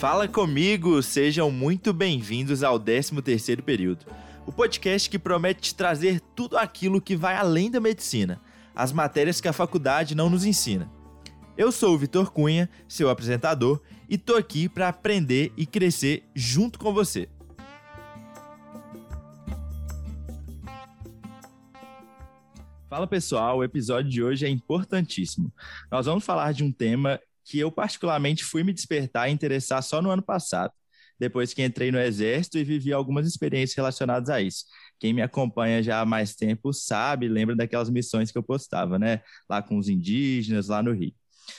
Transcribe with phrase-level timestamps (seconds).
[0.00, 4.06] Fala comigo, sejam muito bem-vindos ao 13º período.
[4.46, 8.40] O podcast que promete te trazer tudo aquilo que vai além da medicina,
[8.74, 10.90] as matérias que a faculdade não nos ensina.
[11.54, 16.78] Eu sou o Vitor Cunha, seu apresentador, e tô aqui para aprender e crescer junto
[16.78, 17.28] com você.
[22.88, 25.52] Fala pessoal, o episódio de hoje é importantíssimo.
[25.92, 30.00] Nós vamos falar de um tema que eu particularmente fui me despertar e interessar só
[30.00, 30.72] no ano passado,
[31.18, 34.64] depois que entrei no exército e vivi algumas experiências relacionadas a isso.
[35.00, 39.20] Quem me acompanha já há mais tempo sabe, lembra daquelas missões que eu postava, né?
[39.48, 41.12] Lá com os indígenas, lá no Rio.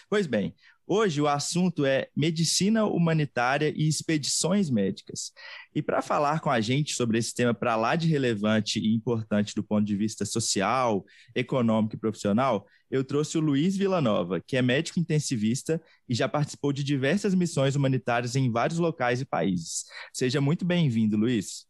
[0.10, 0.56] Pois bem,
[0.88, 5.32] Hoje o assunto é medicina humanitária e expedições médicas.
[5.74, 9.56] E para falar com a gente sobre esse tema para lá de relevante e importante
[9.56, 14.62] do ponto de vista social, econômico e profissional, eu trouxe o Luiz Villanova, que é
[14.62, 19.86] médico intensivista e já participou de diversas missões humanitárias em vários locais e países.
[20.12, 21.66] Seja muito bem-vindo, Luiz.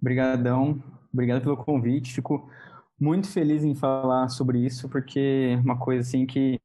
[0.00, 0.82] Obrigadão,
[1.12, 2.12] obrigado pelo convite.
[2.12, 2.50] Fico
[2.98, 6.60] muito feliz em falar sobre isso, porque é uma coisa assim que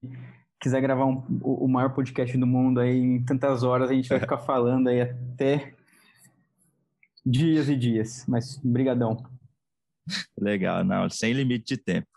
[0.64, 4.18] quiser gravar um, o maior podcast do mundo aí em tantas horas, a gente vai
[4.22, 5.74] ficar falando aí até
[7.26, 8.24] dias e dias.
[8.28, 9.26] Mas brigadão.
[10.40, 12.08] Legal, não, sem limite de tempo.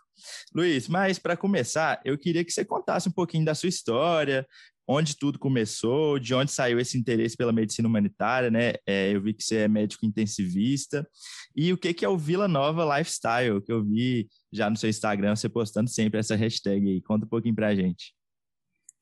[0.55, 4.47] Luiz, mas para começar, eu queria que você contasse um pouquinho da sua história,
[4.87, 8.73] onde tudo começou, de onde saiu esse interesse pela medicina humanitária, né?
[8.85, 11.07] É, eu vi que você é médico intensivista.
[11.53, 14.89] E o que, que é o Vila Nova Lifestyle, que eu vi já no seu
[14.89, 17.01] Instagram, você postando sempre essa hashtag aí.
[17.01, 18.16] Conta um pouquinho para a gente.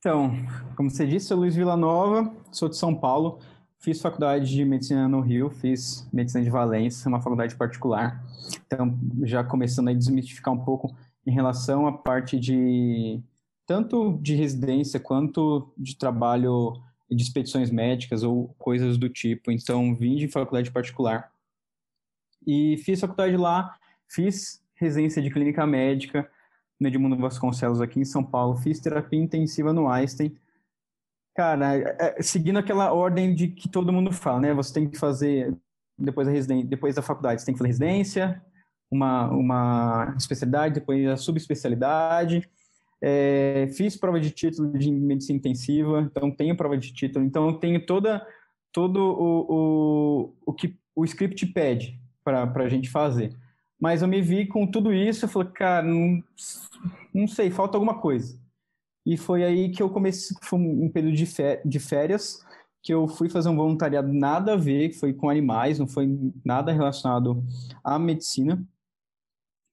[0.06, 0.38] Então,
[0.76, 3.40] como você disse, sou Luiz Villanova, sou de São Paulo,
[3.80, 8.24] fiz faculdade de medicina no Rio, fiz medicina de Valência, uma faculdade particular.
[8.68, 10.96] Então, já começando a desmistificar um pouco
[11.26, 13.20] em relação à parte de
[13.66, 16.80] tanto de residência quanto de trabalho
[17.10, 19.50] de expedições médicas ou coisas do tipo.
[19.50, 21.32] Então, vim de faculdade particular
[22.46, 23.76] e fiz faculdade lá,
[24.08, 26.30] fiz residência de clínica médica,
[26.80, 30.36] no Edmundo Vasconcelos aqui em São Paulo, fiz terapia intensiva no Einstein.
[31.36, 34.54] Cara, é, é, seguindo aquela ordem de que todo mundo fala, né?
[34.54, 35.56] Você tem que fazer
[35.98, 38.42] depois da residência, depois da faculdade, você tem que fazer residência,
[38.92, 42.50] uma uma especialidade, depois a subespecialidade.
[43.02, 47.86] É, fiz prova de título de medicina intensiva, então tenho prova de título, então tenho
[47.86, 48.26] toda
[48.72, 53.34] todo o, o, o que o script pede para a gente fazer.
[53.80, 56.24] Mas eu me vi com tudo isso, eu falei, cara, não,
[57.14, 58.40] não sei, falta alguma coisa.
[59.06, 62.44] E foi aí que eu comecei, foi um período de férias,
[62.82, 66.08] que eu fui fazer um voluntariado nada a ver, que foi com animais, não foi
[66.44, 67.44] nada relacionado
[67.84, 68.64] à medicina.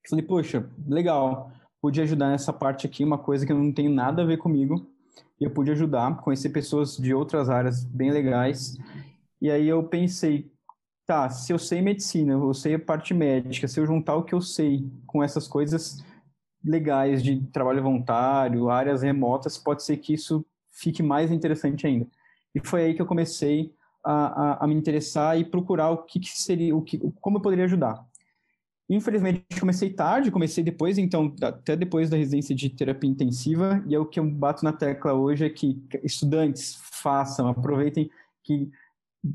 [0.08, 4.26] Falei, poxa, legal, pude ajudar nessa parte aqui, uma coisa que não tem nada a
[4.26, 4.86] ver comigo,
[5.40, 8.76] e eu pude ajudar, conhecer pessoas de outras áreas bem legais.
[9.40, 10.51] E aí eu pensei,
[11.06, 14.34] tá, se eu sei medicina, eu sei a parte médica, se eu juntar o que
[14.34, 16.04] eu sei com essas coisas
[16.64, 22.06] legais de trabalho voluntário, áreas remotas, pode ser que isso fique mais interessante ainda.
[22.54, 23.74] E foi aí que eu comecei
[24.04, 27.42] a, a, a me interessar e procurar o que, que seria, o que, como eu
[27.42, 28.04] poderia ajudar.
[28.88, 33.98] Infelizmente, comecei tarde, comecei depois, então, até depois da residência de terapia intensiva, e é
[33.98, 38.10] o que eu bato na tecla hoje é que estudantes façam, aproveitem
[38.42, 38.70] que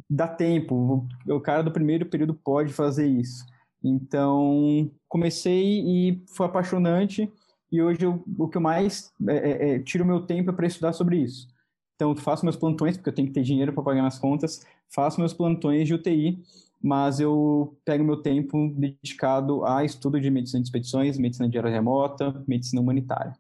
[0.09, 3.45] dá tempo, o cara do primeiro período pode fazer isso.
[3.83, 7.31] Então, comecei e foi apaixonante,
[7.71, 10.67] e hoje eu, o que eu mais é, é, é tiro meu tempo é para
[10.67, 11.47] estudar sobre isso.
[11.95, 15.19] Então, faço meus plantões, porque eu tenho que ter dinheiro para pagar as contas, faço
[15.19, 16.39] meus plantões de UTI,
[16.81, 21.71] mas eu pego meu tempo dedicado a estudo de medicina de expedições, medicina de área
[21.71, 23.33] remota, medicina humanitária.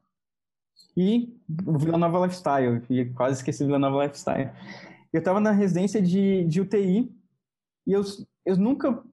[0.95, 1.31] E
[1.65, 2.81] o Vila Nova Lifestyle,
[3.13, 4.49] quase esqueci Vila Nova Lifestyle.
[5.11, 7.11] Eu estava na residência de, de UTI
[7.85, 8.03] e eu,
[8.45, 9.03] eu, nunca,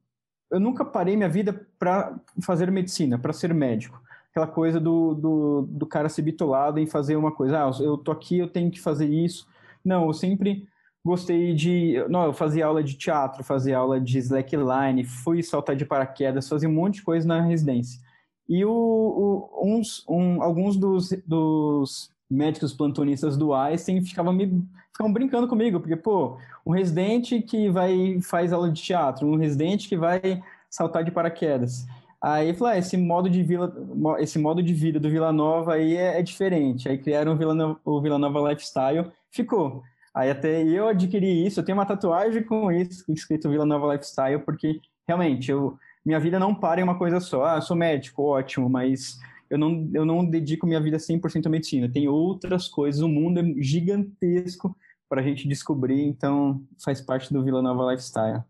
[0.50, 4.02] eu nunca parei minha vida para fazer medicina, para ser médico.
[4.30, 8.10] Aquela coisa do, do, do cara ser bitolado em fazer uma coisa, ah, eu tô
[8.10, 9.46] aqui, eu tenho que fazer isso.
[9.84, 10.66] Não, eu sempre
[11.04, 12.04] gostei de.
[12.08, 16.68] Não, eu fazia aula de teatro, fazia aula de slackline, fui saltar de paraquedas, fazia
[16.68, 18.00] um monte de coisa na residência.
[18.48, 25.12] E o, o, uns, um, alguns dos, dos médicos plantonistas do Einstein ficavam me ficavam
[25.12, 29.96] brincando comigo, porque pô, um residente que vai faz aula de teatro, um residente que
[29.96, 31.86] vai saltar de paraquedas.
[32.24, 33.70] Aí falou, ah, esse modo de vila,
[34.18, 36.88] esse modo de vida do Vila Nova aí é, é diferente.
[36.88, 39.82] Aí criaram o Vila, Nova, o Vila Nova Lifestyle, ficou.
[40.14, 44.38] Aí até eu adquiri isso, eu tenho uma tatuagem com isso, escrito Vila Nova Lifestyle,
[44.38, 47.44] porque realmente eu, minha vida não para em uma coisa só.
[47.44, 49.18] Ah, sou médico, ótimo, mas
[49.50, 51.90] eu não, eu não dedico minha vida 100% à medicina.
[51.90, 54.76] Tem outras coisas, o mundo é gigantesco,
[55.08, 58.42] para a gente descobrir, então faz parte do Vila Nova Lifestyle.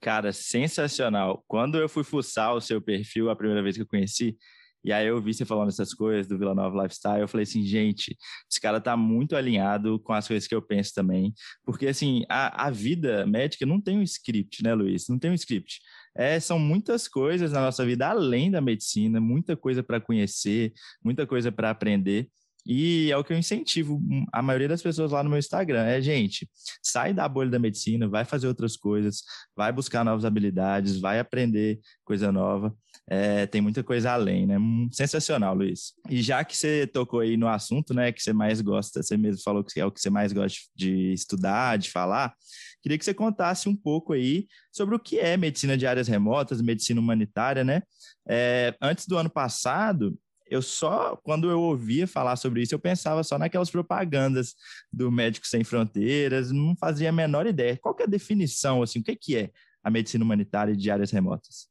[0.00, 1.42] Cara, sensacional.
[1.48, 4.36] Quando eu fui fuçar o seu perfil a primeira vez que eu conheci,
[4.84, 7.64] e aí eu vi você falando essas coisas do Vila Nova Lifestyle, eu falei assim,
[7.64, 8.16] gente,
[8.48, 11.34] esse cara tá muito alinhado com as coisas que eu penso também,
[11.64, 15.08] porque assim, a, a vida médica não tem um script, né, Luiz?
[15.08, 15.80] Não tem um script.
[16.16, 20.72] É, são muitas coisas na nossa vida além da medicina, muita coisa para conhecer,
[21.04, 22.28] muita coisa para aprender.
[22.66, 24.00] E é o que eu incentivo
[24.32, 25.84] a maioria das pessoas lá no meu Instagram.
[25.84, 26.48] É, gente,
[26.82, 29.22] sai da bolha da medicina, vai fazer outras coisas,
[29.54, 32.74] vai buscar novas habilidades, vai aprender coisa nova.
[33.08, 34.58] É, tem muita coisa além, né?
[34.58, 35.92] Hum, sensacional, Luiz.
[36.10, 39.42] E já que você tocou aí no assunto, né, que você mais gosta, você mesmo
[39.44, 42.34] falou que é o que você mais gosta de estudar, de falar,
[42.82, 46.60] queria que você contasse um pouco aí sobre o que é medicina de áreas remotas,
[46.60, 47.82] medicina humanitária, né?
[48.28, 53.22] É, antes do ano passado, eu só, quando eu ouvia falar sobre isso, eu pensava
[53.22, 54.54] só naquelas propagandas
[54.92, 57.76] do Médicos Sem Fronteiras, não fazia a menor ideia.
[57.76, 59.50] Qual é a definição, assim, o que, que é
[59.82, 61.68] a medicina humanitária de áreas remotas?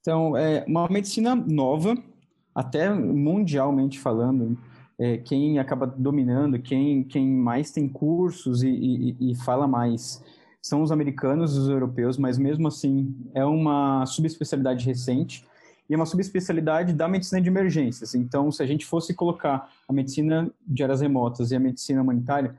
[0.00, 1.96] Então, é uma medicina nova,
[2.54, 4.58] até mundialmente falando,
[4.98, 10.22] é, quem acaba dominando, quem, quem mais tem cursos e, e, e fala mais
[10.62, 15.44] são os americanos, os europeus, mas mesmo assim é uma subespecialidade recente
[15.88, 18.14] e é uma subespecialidade da medicina de emergências.
[18.14, 22.56] Então, se a gente fosse colocar a medicina de áreas remotas e a medicina humanitária,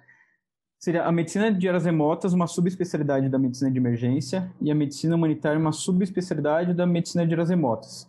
[0.77, 5.15] seria a medicina de áreas remotas uma subespecialidade da medicina de emergência e a medicina
[5.15, 8.07] humanitária uma subespecialidade da medicina de áreas remotas.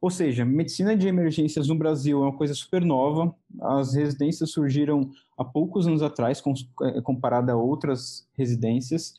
[0.00, 3.34] Ou seja, medicina de emergências no Brasil é uma coisa super nova.
[3.60, 6.42] As residências surgiram há poucos anos atrás,
[6.82, 9.14] eh, comparada a outras residências.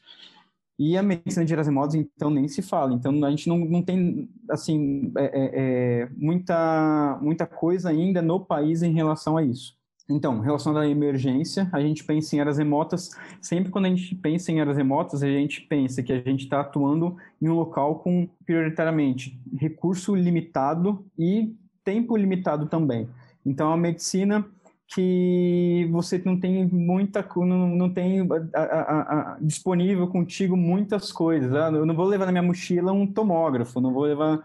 [0.80, 2.94] E a medicina de Erasimodos, então, nem se fala.
[2.94, 8.40] Então, a gente não, não tem, assim, é, é, é, muita, muita coisa ainda no
[8.40, 9.78] país em relação a isso.
[10.10, 13.12] Então, relacionado à emergência, a gente pensa em áreas remotas.
[13.42, 16.62] Sempre quando a gente pensa em áreas remotas, a gente pensa que a gente está
[16.62, 21.54] atuando em um local com, prioritariamente, recurso limitado e
[21.84, 23.10] tempo limitado também.
[23.46, 24.46] Então, a medicina
[24.92, 31.54] que você não tem muita não, não tem a, a, a, disponível contigo muitas coisas.
[31.54, 34.44] Ah, eu não vou levar na minha mochila um tomógrafo não vou levar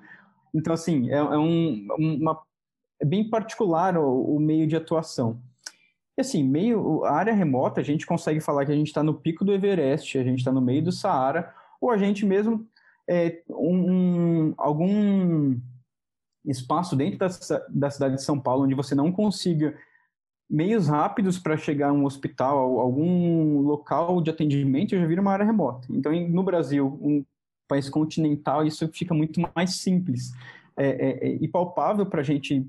[0.55, 2.43] então assim é, é um uma
[3.01, 5.41] é bem particular o, o, meio de atuação.
[6.17, 9.15] E assim meio a área remota a gente consegue falar que a gente está no
[9.15, 12.67] pico do Everest a gente está no meio do Saara ou a gente mesmo
[13.09, 15.59] é um, um algum
[16.45, 17.29] espaço dentro da,
[17.71, 19.75] da cidade de São Paulo onde você não consiga
[20.49, 25.45] meios rápidos para chegar a um hospital, algum local de atendimento, já vira uma área
[25.45, 25.89] remota.
[25.91, 27.25] Então, no Brasil, um
[27.69, 30.33] país continental, isso fica muito mais simples
[30.77, 32.67] é, é, é e palpável para a gente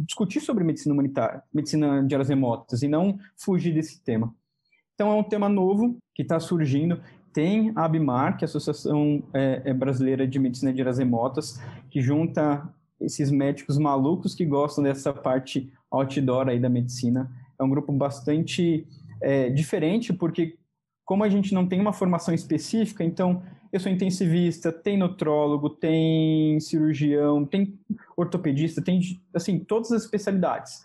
[0.00, 4.34] discutir sobre medicina humanitária, medicina de áreas remotas, e não fugir desse tema.
[4.94, 7.00] Então, é um tema novo que está surgindo.
[7.32, 11.60] Tem a ABMAR, que é a Associação é, é, Brasileira de Medicina de Áreas Remotas,
[11.90, 12.66] que junta
[13.00, 17.30] esses médicos malucos que gostam dessa parte outdoor aí da medicina.
[17.58, 18.86] É um grupo bastante
[19.20, 20.58] é, diferente, porque
[21.04, 26.58] como a gente não tem uma formação específica, então eu sou intensivista, tem nutrólogo, tem
[26.60, 27.78] cirurgião, tem
[28.16, 29.00] ortopedista, tem
[29.32, 30.84] assim todas as especialidades.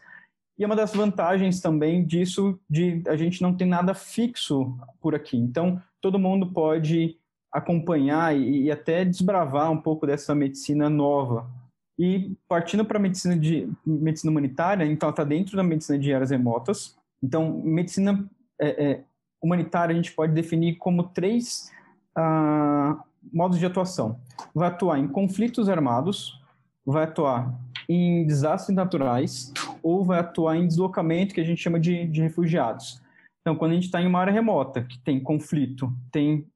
[0.58, 5.16] E é uma das vantagens também disso de a gente não ter nada fixo por
[5.16, 5.38] aqui.
[5.38, 7.18] Então todo mundo pode
[7.52, 11.50] acompanhar e, e até desbravar um pouco dessa medicina nova
[11.98, 16.98] e partindo para medicina de medicina humanitária, então está dentro da medicina de áreas remotas.
[17.22, 18.28] Então, medicina
[18.60, 19.04] é, é,
[19.42, 21.72] humanitária a gente pode definir como três
[22.16, 24.20] ah, modos de atuação.
[24.54, 26.42] Vai atuar em conflitos armados,
[26.86, 27.54] vai atuar
[27.88, 33.02] em desastres naturais ou vai atuar em deslocamento, que a gente chama de, de refugiados.
[33.42, 36.48] Então, quando a gente está em uma área remota, que tem conflito, tem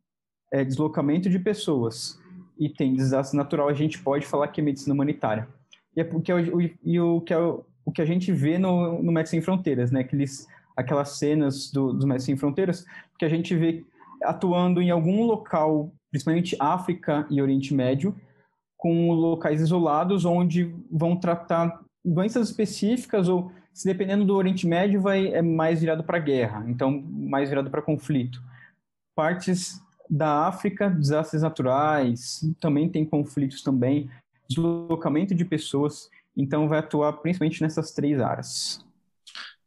[0.51, 2.19] é, deslocamento de pessoas,
[2.57, 5.47] e tem desastre natural, a gente pode falar que é medicina humanitária.
[5.95, 9.01] E é porque o, e o que é o, o que a gente vê no,
[9.01, 10.01] no Médicos Sem Fronteiras, né?
[10.01, 12.85] Aqueles, aquelas cenas do, dos Médicos Sem Fronteiras,
[13.17, 13.85] que a gente vê
[14.23, 18.15] atuando em algum local, principalmente África e Oriente Médio,
[18.77, 25.27] com locais isolados onde vão tratar doenças específicas ou se dependendo do Oriente Médio vai
[25.33, 28.41] é mais virado para guerra, então mais virado para conflito.
[29.15, 34.09] Partes da África, desastres naturais, também tem conflitos também,
[34.47, 38.85] deslocamento de pessoas, então vai atuar principalmente nessas três áreas.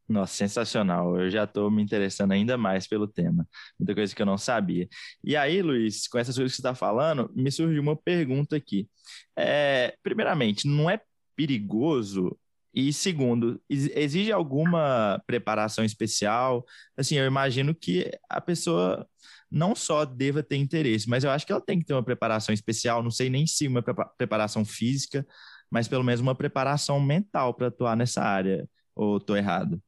[0.09, 1.21] Nossa, sensacional.
[1.21, 3.47] Eu já estou me interessando ainda mais pelo tema.
[3.78, 4.88] Muita coisa que eu não sabia.
[5.23, 8.88] E aí, Luiz, com essas coisas que você está falando, me surgiu uma pergunta aqui.
[9.37, 11.00] É, primeiramente, não é
[11.37, 12.38] perigoso
[12.75, 16.64] E segundo, exige alguma preparação especial?
[16.97, 19.07] Assim, eu imagino que a pessoa
[19.50, 22.52] não só deva ter interesse, mas eu acho que ela tem que ter uma preparação
[22.52, 25.26] especial, não sei nem se uma preparação física,
[25.71, 28.69] mas pelo menos uma preparação mental para atuar nessa área.
[28.95, 29.81] Ou estou errado?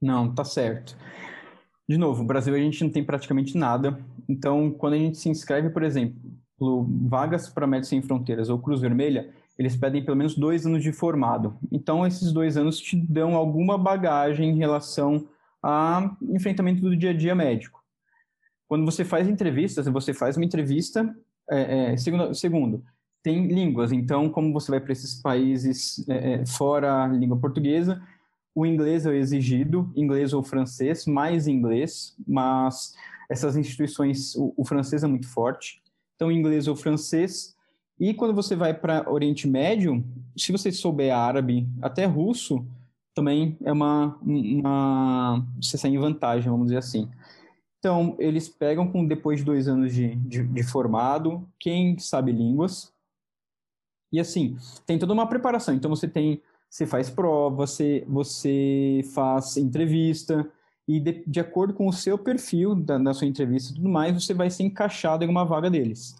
[0.00, 0.96] Não, tá certo.
[1.88, 4.00] De novo, no Brasil a gente não tem praticamente nada.
[4.28, 6.18] Então, quando a gente se inscreve, por exemplo,
[7.08, 10.92] vagas para Médicos Sem Fronteiras ou Cruz Vermelha, eles pedem pelo menos dois anos de
[10.92, 11.58] formado.
[11.70, 15.28] Então, esses dois anos te dão alguma bagagem em relação
[15.62, 17.79] a enfrentamento do dia a dia médico.
[18.70, 21.12] Quando você faz entrevistas, você faz uma entrevista,
[21.50, 22.84] é, é, segundo, segundo,
[23.20, 23.90] tem línguas.
[23.90, 28.00] Então, como você vai para esses países é, é, fora a língua portuguesa,
[28.54, 32.94] o inglês é exigido, inglês ou francês, mais inglês, mas
[33.28, 35.82] essas instituições, o, o francês é muito forte.
[36.14, 37.56] Então, inglês ou francês.
[37.98, 40.04] E quando você vai para Oriente Médio,
[40.36, 42.64] se você souber árabe, até russo,
[43.16, 47.10] também é uma, uma você sai em vantagem, vamos dizer assim.
[47.80, 52.92] Então, eles pegam com depois de dois anos de, de, de formado, quem sabe línguas,
[54.12, 54.56] e assim,
[54.86, 55.74] tem toda uma preparação.
[55.74, 60.48] Então você tem, você faz prova, você, você faz entrevista,
[60.86, 64.12] e de, de acordo com o seu perfil da, da, sua entrevista e tudo mais,
[64.12, 66.16] você vai ser encaixado em uma vaga deles.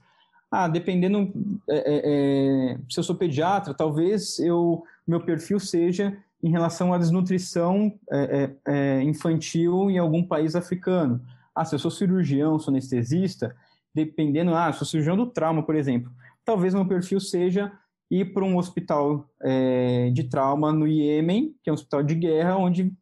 [0.50, 1.32] Ah, dependendo,
[1.68, 6.98] é, é, é, se eu sou pediatra, talvez eu meu perfil seja em relação à
[6.98, 11.20] desnutrição é, é, é, infantil em algum país africano.
[11.54, 13.54] Ah, se eu sou cirurgião, sou anestesista,
[13.94, 16.12] dependendo, ah, sou cirurgião do trauma, por exemplo
[16.44, 17.72] talvez meu perfil seja
[18.10, 22.56] ir para um hospital é, de trauma no Iêmen, que é um hospital de guerra,
[22.56, 22.92] onde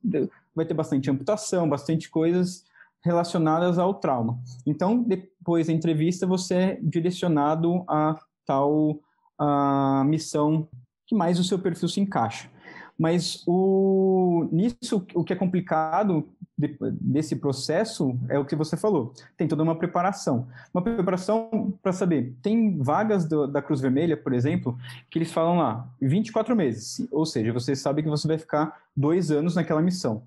[0.55, 2.65] vai ter bastante amputação, bastante coisas
[3.03, 4.39] relacionadas ao trauma.
[4.67, 9.01] Então, depois da entrevista, você é direcionado a tal
[9.39, 10.69] a missão
[11.07, 12.51] que mais o seu perfil se encaixa.
[12.99, 19.13] Mas o, nisso, o que é complicado de, desse processo é o que você falou.
[19.37, 20.49] Tem toda uma preparação.
[20.75, 22.35] Uma preparação para saber.
[22.43, 24.77] Tem vagas do, da Cruz Vermelha, por exemplo,
[25.09, 27.07] que eles falam lá 24 meses.
[27.13, 30.25] Ou seja, você sabe que você vai ficar dois anos naquela missão.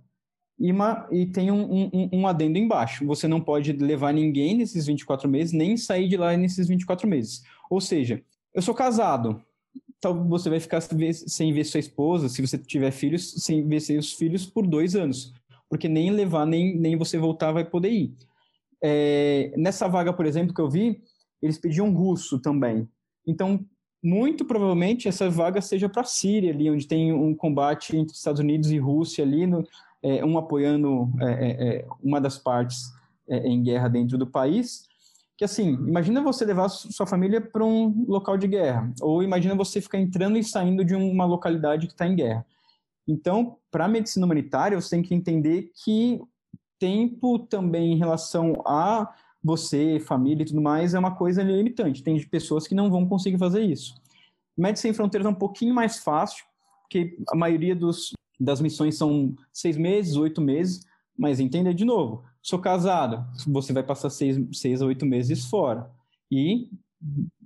[0.57, 3.05] E, uma, e tem um, um, um adendo embaixo.
[3.05, 7.43] Você não pode levar ninguém nesses 24 meses, nem sair de lá nesses 24 meses.
[7.69, 8.21] Ou seja,
[8.53, 9.41] eu sou casado,
[10.01, 14.11] então você vai ficar sem ver sua esposa, se você tiver filhos, sem ver seus
[14.13, 15.31] filhos por dois anos,
[15.69, 18.15] porque nem levar, nem, nem você voltar vai poder ir.
[18.83, 20.99] É, nessa vaga, por exemplo, que eu vi,
[21.39, 22.89] eles pediam russo também.
[23.27, 23.63] Então,
[24.03, 28.39] muito provavelmente essa vaga seja para a Síria, ali, onde tem um combate entre Estados
[28.39, 29.63] Unidos e Rússia, ali, no,
[30.01, 32.91] é, um apoiando é, é, é uma das partes
[33.29, 34.89] é, em guerra dentro do país,
[35.41, 39.81] que assim, imagina você levar sua família para um local de guerra, ou imagina você
[39.81, 42.45] ficar entrando e saindo de uma localidade que está em guerra.
[43.07, 46.21] Então, para a medicina humanitária, você tem que entender que
[46.77, 49.11] tempo também em relação a
[49.43, 52.03] você, família e tudo mais, é uma coisa limitante.
[52.03, 53.95] Tem pessoas que não vão conseguir fazer isso.
[54.55, 56.45] Médicos Sem Fronteiras é um pouquinho mais fácil,
[56.83, 60.85] porque a maioria dos, das missões são seis meses, oito meses,
[61.21, 65.87] mas entenda de novo, Sou casado, você vai passar seis, seis a oito meses fora.
[66.31, 66.69] E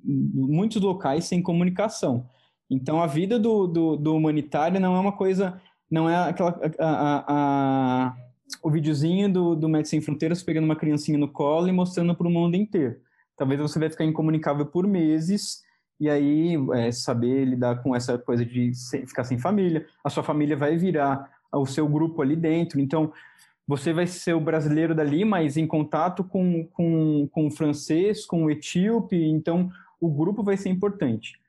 [0.03, 2.29] muitos locais sem comunicação.
[2.70, 6.88] Então, a vida do, do, do humanitário não é uma coisa, não é aquela, a,
[6.88, 8.15] a, a,
[8.63, 12.27] o videozinho do, do Médicos Sem Fronteiras pegando uma criancinha no colo e mostrando para
[12.27, 12.96] o mundo inteiro.
[13.36, 15.62] Talvez você vai ficar incomunicável por meses
[16.00, 18.72] e aí é, saber lidar com essa coisa de
[19.05, 19.86] ficar sem família.
[20.03, 22.79] A sua família vai virar o seu grupo ali dentro.
[22.79, 23.12] Então,
[23.67, 28.45] você vai ser o brasileiro dali, mas em contato com, com, com o francês, com
[28.45, 29.69] o etíope, então
[30.00, 31.39] o grupo vai ser importante.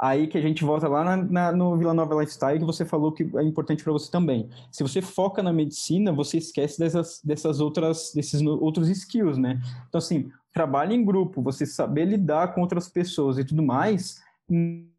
[0.00, 3.12] Aí que a gente volta lá na, na, no Vila Nova Lifestyle, que você falou
[3.12, 4.48] que é importante para você também.
[4.72, 9.60] Se você foca na medicina, você esquece dessas, dessas outras, desses outros skills, né?
[9.88, 14.22] Então, assim, trabalho em grupo, você saber lidar com outras pessoas e tudo mais,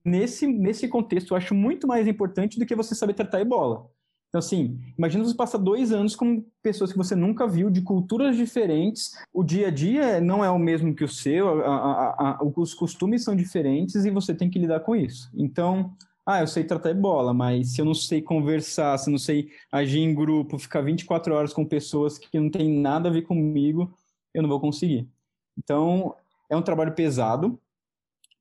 [0.05, 3.89] nesse, nesse contexto, eu acho muito mais importante do que você saber tratar ebola.
[4.31, 8.37] Então, assim, imagina você passar dois anos com pessoas que você nunca viu, de culturas
[8.37, 12.43] diferentes, o dia a dia não é o mesmo que o seu, a, a, a,
[12.55, 15.29] os costumes são diferentes e você tem que lidar com isso.
[15.35, 15.93] Então,
[16.25, 19.49] ah, eu sei tratar bola, mas se eu não sei conversar, se eu não sei
[19.69, 23.93] agir em grupo, ficar 24 horas com pessoas que não tem nada a ver comigo,
[24.33, 25.09] eu não vou conseguir.
[25.57, 26.15] Então,
[26.49, 27.59] é um trabalho pesado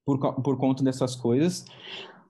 [0.06, 1.64] por, por conta dessas coisas.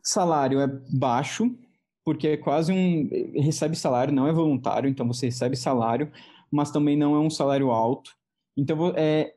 [0.03, 1.55] Salário é baixo,
[2.05, 3.09] porque é quase um.
[3.35, 6.11] recebe salário, não é voluntário, então você recebe salário,
[6.51, 8.17] mas também não é um salário alto.
[8.57, 9.35] Então é,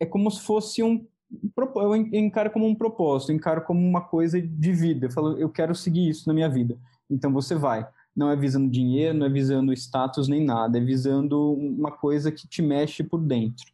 [0.00, 1.06] é como se fosse um,
[1.76, 5.06] eu encaro como um propósito, encaro como uma coisa de vida.
[5.06, 6.76] Eu falo, eu quero seguir isso na minha vida.
[7.10, 7.86] Então você vai.
[8.14, 12.46] Não é visando dinheiro, não é visando status nem nada, é visando uma coisa que
[12.46, 13.64] te mexe por dentro.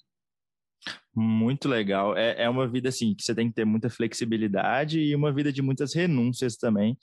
[1.20, 2.16] Muito legal.
[2.16, 5.52] É, é uma vida assim que você tem que ter muita flexibilidade e uma vida
[5.52, 6.96] de muitas renúncias também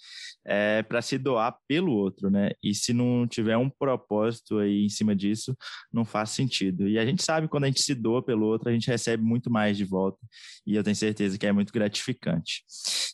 [0.45, 2.51] é, para se doar pelo outro, né?
[2.63, 5.53] E se não tiver um propósito aí em cima disso,
[5.91, 6.87] não faz sentido.
[6.87, 9.51] E a gente sabe quando a gente se doa pelo outro, a gente recebe muito
[9.51, 10.19] mais de volta.
[10.65, 12.63] E eu tenho certeza que é muito gratificante.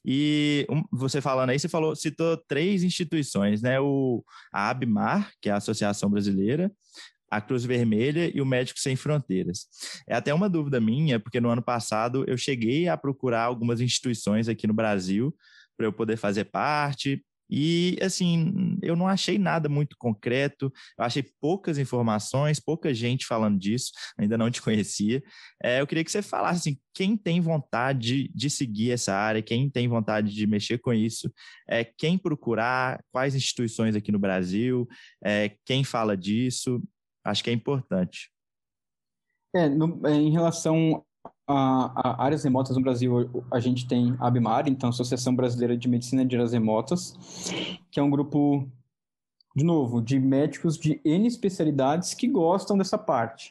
[0.05, 3.79] E um, você falando aí, você falou, citou três instituições, né?
[3.79, 6.71] O a Abmar, que é a Associação Brasileira,
[7.31, 9.67] a Cruz Vermelha e o Médico Sem Fronteiras.
[10.07, 14.49] É até uma dúvida minha, porque no ano passado eu cheguei a procurar algumas instituições
[14.49, 15.33] aqui no Brasil
[15.77, 17.23] para eu poder fazer parte.
[17.53, 23.59] E, assim, eu não achei nada muito concreto, eu achei poucas informações, pouca gente falando
[23.59, 25.21] disso, ainda não te conhecia.
[25.61, 29.69] É, eu queria que você falasse, assim, quem tem vontade de, seguir essa área, quem
[29.69, 31.29] tem vontade de mexer com isso,
[31.67, 34.87] é, quem procurar, quais instituições aqui no Brasil,
[35.21, 36.81] é, quem fala disso,
[37.23, 38.31] Acho que é importante.
[39.53, 41.03] É, no, é, em relação
[41.47, 45.87] a, a, áreas remotas no Brasil, a gente tem a ABMAR, então Associação Brasileira de
[45.87, 47.13] Medicina de Áreas Remotas,
[47.91, 48.67] que é um grupo,
[49.55, 53.49] de novo, de médicos de N especialidades que gostam dessa parte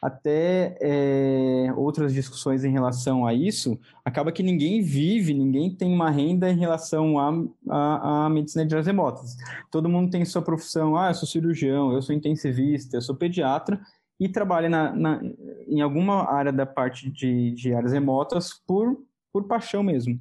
[0.00, 6.10] até é, outras discussões em relação a isso, acaba que ninguém vive, ninguém tem uma
[6.10, 7.30] renda em relação à
[7.68, 9.36] a, a, a, medicina de áreas remotas.
[9.70, 13.80] Todo mundo tem sua profissão, ah, eu sou cirurgião, eu sou intensivista, eu sou pediatra,
[14.20, 15.20] e trabalha na, na,
[15.66, 18.98] em alguma área da parte de, de áreas remotas por,
[19.32, 20.20] por paixão mesmo.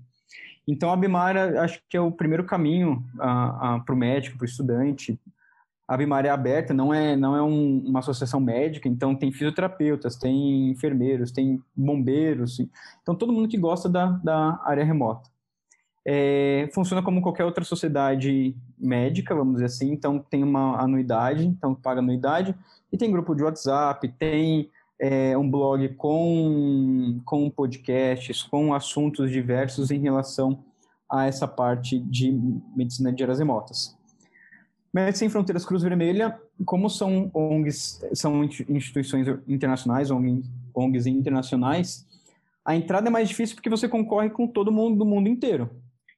[0.67, 5.17] Então, a Bimara acho que é o primeiro caminho para o médico, para o estudante,
[5.87, 10.69] a é aberta, não é, não é um, uma associação médica, então tem fisioterapeutas, tem
[10.69, 12.59] enfermeiros, tem bombeiros,
[13.01, 15.29] então todo mundo que gosta da, da área remota.
[16.05, 21.73] É, funciona como qualquer outra sociedade médica, vamos dizer assim, então tem uma anuidade, então
[21.73, 22.53] paga anuidade,
[22.91, 24.69] e tem grupo de WhatsApp, tem
[24.99, 30.63] é, um blog com, com podcasts, com assuntos diversos em relação
[31.09, 32.31] a essa parte de
[32.75, 33.96] medicina de áreas remotas.
[34.93, 42.07] Médicos Sem Fronteiras Cruz Vermelha, como são ONGs, são instituições internacionais, ONGs internacionais,
[42.67, 45.69] a entrada é mais difícil porque você concorre com todo mundo do mundo inteiro.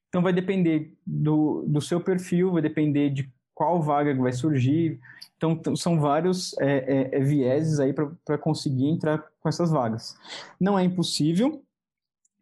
[0.08, 5.00] Então vai depender do, do seu perfil, vai depender de qual vaga vai surgir.
[5.38, 10.18] Então são vários é, é, é vieses aí para conseguir entrar com essas vagas.
[10.60, 11.62] Não é impossível,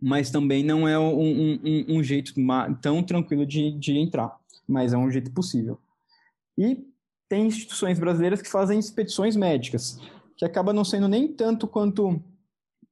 [0.01, 2.33] mas também não é um, um, um jeito
[2.81, 5.77] tão tranquilo de, de entrar, mas é um jeito possível.
[6.57, 6.87] E
[7.29, 9.99] tem instituições brasileiras que fazem expedições médicas,
[10.35, 12.21] que acaba não sendo nem tanto quanto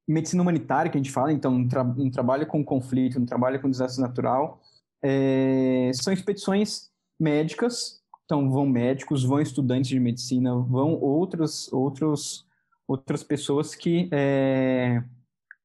[0.06, 3.60] medicina humanitária, que a gente fala, então um, tra um trabalho com conflito, um trabalho
[3.60, 4.60] com desastre natural.
[5.02, 12.46] É, são expedições médicas, então vão médicos, vão estudantes de medicina, vão outros, outros,
[12.86, 15.02] outras pessoas que é,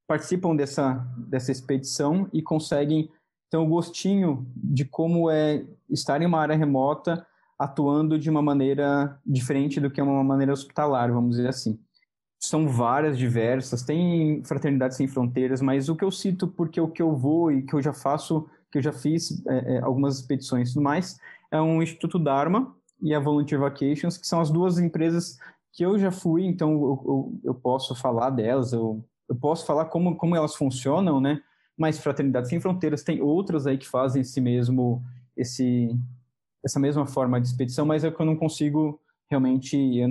[0.07, 3.09] participam dessa, dessa expedição e conseguem
[3.49, 7.25] ter um gostinho de como é estar em uma área remota
[7.61, 11.79] atuando de uma maneira diferente do que uma maneira hospitalar, vamos dizer assim.
[12.39, 17.03] São várias, diversas, tem Fraternidade Sem Fronteiras, mas o que eu cito, porque o que
[17.03, 20.69] eu vou e que eu já faço, que eu já fiz é, é, algumas expedições
[20.69, 21.19] e tudo mais,
[21.51, 25.37] é um Instituto Dharma e a Volunteer Vacations, que são as duas empresas
[25.71, 29.85] que eu já fui, então eu, eu, eu posso falar delas, eu, eu posso falar
[29.85, 31.39] como, como elas funcionam, né?
[31.77, 35.03] Mas Fraternidade Sem Fronteiras tem outras aí que fazem esse mesmo,
[35.37, 35.95] esse,
[36.63, 40.03] essa mesma forma de expedição, mas é que eu não consigo realmente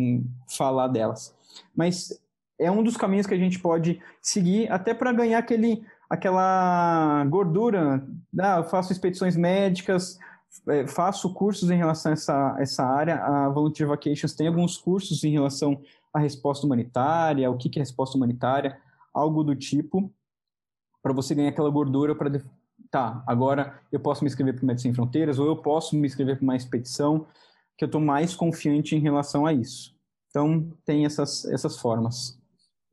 [0.49, 1.35] falar delas.
[1.77, 2.21] Mas
[2.59, 8.07] é um dos caminhos que a gente pode seguir até para ganhar aquele, aquela gordura.
[8.39, 10.19] Ah, eu faço expedições médicas,
[10.69, 13.17] é, faço cursos em relação a essa, essa área.
[13.17, 15.81] A Volunteer Vacations tem alguns cursos em relação
[16.13, 18.79] à resposta humanitária, o que é resposta humanitária,
[19.13, 20.13] algo do tipo,
[21.03, 22.43] para você ganhar aquela gordura para
[22.91, 26.07] tá, agora eu posso me inscrever para o Medicina Sem Fronteiras ou eu posso me
[26.07, 27.27] inscrever para uma expedição,
[27.77, 29.95] que eu estou mais confiante em relação a isso.
[30.29, 32.39] Então, tem essas, essas formas.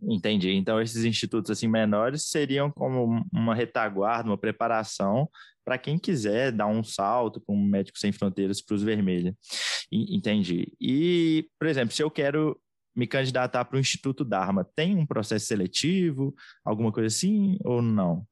[0.01, 0.51] Entendi.
[0.51, 5.27] Então, esses institutos assim menores seriam como uma retaguarda, uma preparação
[5.65, 9.33] para quem quiser dar um salto para um médico sem fronteiras para os vermelhos.
[9.91, 10.71] Entendi.
[10.79, 12.59] E, por exemplo, se eu quero
[12.95, 16.33] me candidatar para o Instituto Dharma, tem um processo seletivo,
[16.63, 18.25] alguma coisa assim, ou não?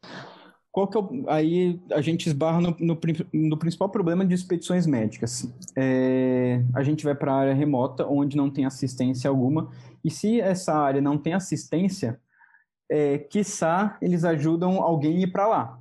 [0.76, 3.00] Qual que é o, aí a gente esbarra no, no,
[3.32, 5.50] no, principal problema de expedições médicas.
[5.74, 9.72] É, a gente vai para a área remota, onde não tem assistência alguma,
[10.04, 12.20] e se essa área não tem assistência,
[12.92, 15.80] é, quiçá, eles ajudam alguém a ir para lá.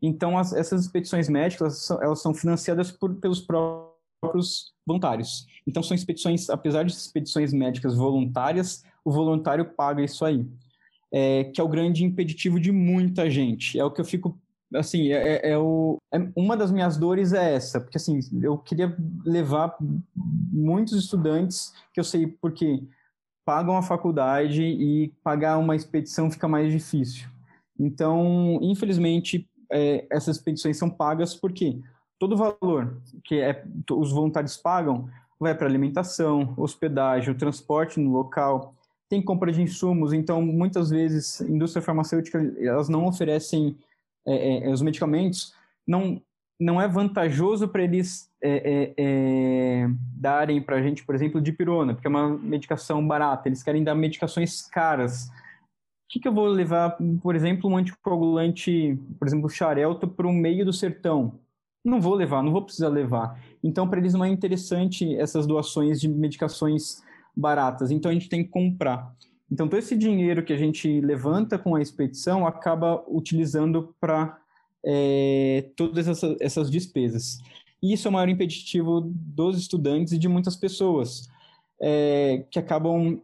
[0.00, 5.46] Então, as, essas expedições médicas, elas são, elas são financiadas por, pelos próprios voluntários.
[5.66, 10.48] Então, são expedições, apesar de expedições médicas voluntárias, o voluntário paga isso aí.
[11.12, 13.78] É, que é o grande impeditivo de muita gente.
[13.78, 14.38] É o que eu fico
[14.74, 18.56] assim, é, é, é o, é, uma das minhas dores é essa, porque assim, eu
[18.56, 19.76] queria levar
[20.16, 22.82] muitos estudantes, que eu sei porque
[23.44, 27.28] pagam a faculdade e pagar uma expedição fica mais difícil.
[27.78, 31.80] Então, infelizmente, é, essas expedições são pagas porque
[32.18, 38.12] todo o valor que é, os voluntários pagam vai para alimentação, hospedagem, o transporte no
[38.12, 38.74] local,
[39.10, 43.76] tem compra de insumos, então muitas vezes a indústria farmacêutica elas não oferecem
[44.24, 45.52] é, é, os medicamentos,
[45.86, 46.22] não
[46.58, 51.94] não é vantajoso para eles é, é, é darem para a gente, por exemplo, dipirona,
[51.94, 53.48] porque é uma medicação barata.
[53.48, 55.28] Eles querem dar medicações caras.
[55.28, 55.30] O
[56.10, 60.66] que, que eu vou levar, por exemplo, um anticoagulante, por exemplo, xarelto, para o meio
[60.66, 61.32] do sertão?
[61.82, 63.40] Não vou levar, não vou precisar levar.
[63.64, 67.02] Então, para eles não é interessante essas doações de medicações
[67.36, 67.90] baratas.
[67.90, 69.14] Então, a gente tem que comprar.
[69.50, 74.38] Então, todo esse dinheiro que a gente levanta com a expedição acaba utilizando para
[74.84, 77.38] é, todas essas, essas despesas.
[77.82, 81.28] E isso é o maior impeditivo dos estudantes e de muitas pessoas
[81.80, 83.20] é, que acabam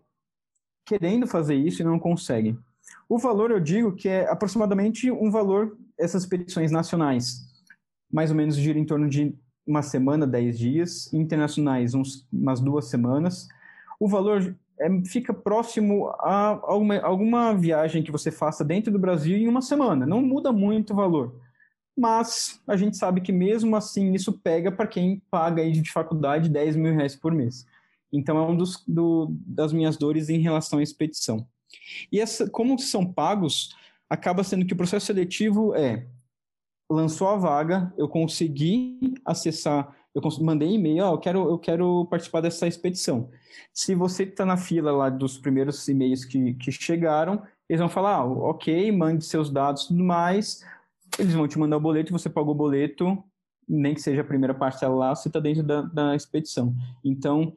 [0.84, 2.58] querendo fazer isso e não conseguem.
[3.08, 7.44] O valor, eu digo que é aproximadamente um valor, essas expedições nacionais,
[8.10, 9.34] mais ou menos gira em torno de
[9.66, 13.48] uma semana, dez dias, internacionais, uns, umas duas semanas.
[13.98, 19.36] O valor é, fica próximo a alguma, alguma viagem que você faça dentro do Brasil
[19.36, 21.46] em uma semana, não muda muito o valor
[21.96, 26.50] mas a gente sabe que mesmo assim isso pega para quem paga aí de faculdade
[26.50, 27.66] 10 mil reais por mês.
[28.12, 31.46] Então é um dos do, das minhas dores em relação à expedição.
[32.12, 33.74] E essa, como são pagos,
[34.10, 36.06] acaba sendo que o processo seletivo é
[36.88, 42.40] lançou a vaga, eu consegui acessar, eu mandei e-mail, oh, eu quero eu quero participar
[42.40, 43.28] dessa expedição.
[43.72, 48.16] Se você está na fila lá dos primeiros e-mails que, que chegaram, eles vão falar,
[48.16, 50.64] ah, ok, mande seus dados e tudo mais,
[51.18, 53.22] eles vão te mandar o boleto, você paga o boleto,
[53.68, 56.74] nem que seja a primeira parcela lá, você está dentro da, da expedição.
[57.04, 57.56] Então,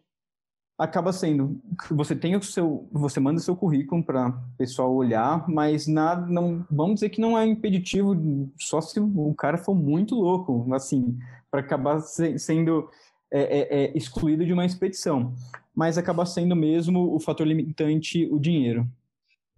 [0.80, 1.60] acaba sendo
[1.92, 6.66] você tem o seu você manda seu currículo para o pessoal olhar mas nada não
[6.72, 8.16] vamos dizer que não é impeditivo
[8.58, 11.20] só se o cara for muito louco assim
[11.52, 12.90] para acabar se, sendo
[13.32, 15.34] é, é, é, excluído de uma expedição
[15.76, 18.90] mas acaba sendo mesmo o fator limitante o dinheiro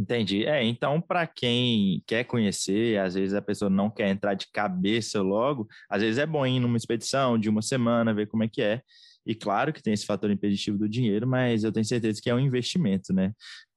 [0.01, 0.45] Entendi.
[0.45, 5.21] É, então, para quem quer conhecer, às vezes a pessoa não quer entrar de cabeça
[5.21, 8.63] logo, às vezes é bom ir numa expedição de uma semana, ver como é que
[8.63, 8.81] é.
[9.23, 12.33] E claro que tem esse fator impeditivo do dinheiro, mas eu tenho certeza que é
[12.33, 13.31] um investimento, né?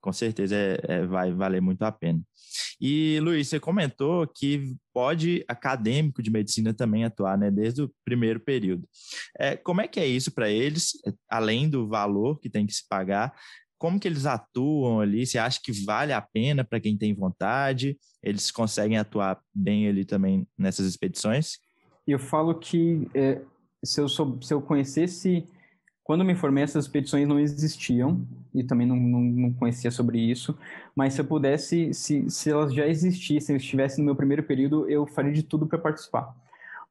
[0.05, 2.21] Com certeza é, é, vai valer muito a pena.
[2.79, 7.51] E, Luiz, você comentou que pode acadêmico de medicina também atuar, né?
[7.51, 8.87] Desde o primeiro período.
[9.38, 10.90] É, como é que é isso para eles,
[11.27, 13.33] além do valor que tem que se pagar?
[13.79, 15.27] como que eles atuam ali?
[15.27, 17.99] Você acha que vale a pena para quem tem vontade?
[18.23, 21.59] Eles conseguem atuar bem ali também nessas expedições?
[22.07, 23.43] Eu falo que é,
[23.83, 25.45] se, eu sou, se eu conhecesse,
[26.05, 30.57] quando me formei, essas expedições não existiam e também não, não, não, conhecia sobre isso.
[30.95, 34.88] Mas se eu pudesse, se, se elas já existissem, eu estivesse no meu primeiro período,
[34.88, 36.37] eu faria de tudo para participar,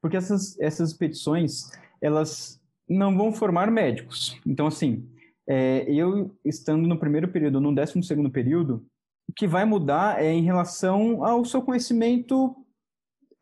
[0.01, 1.69] porque essas essas expedições
[2.01, 4.41] elas não vão formar médicos.
[4.45, 5.07] Então assim
[5.47, 8.83] é, eu estando no primeiro período, no décimo segundo período,
[9.29, 12.55] o que vai mudar é em relação ao seu conhecimento.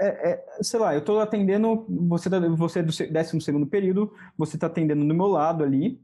[0.04, 4.12] É, é, sei lá, eu estou atendendo, você, tá, você é do décimo segundo período,
[4.36, 6.02] você está atendendo do meu lado ali,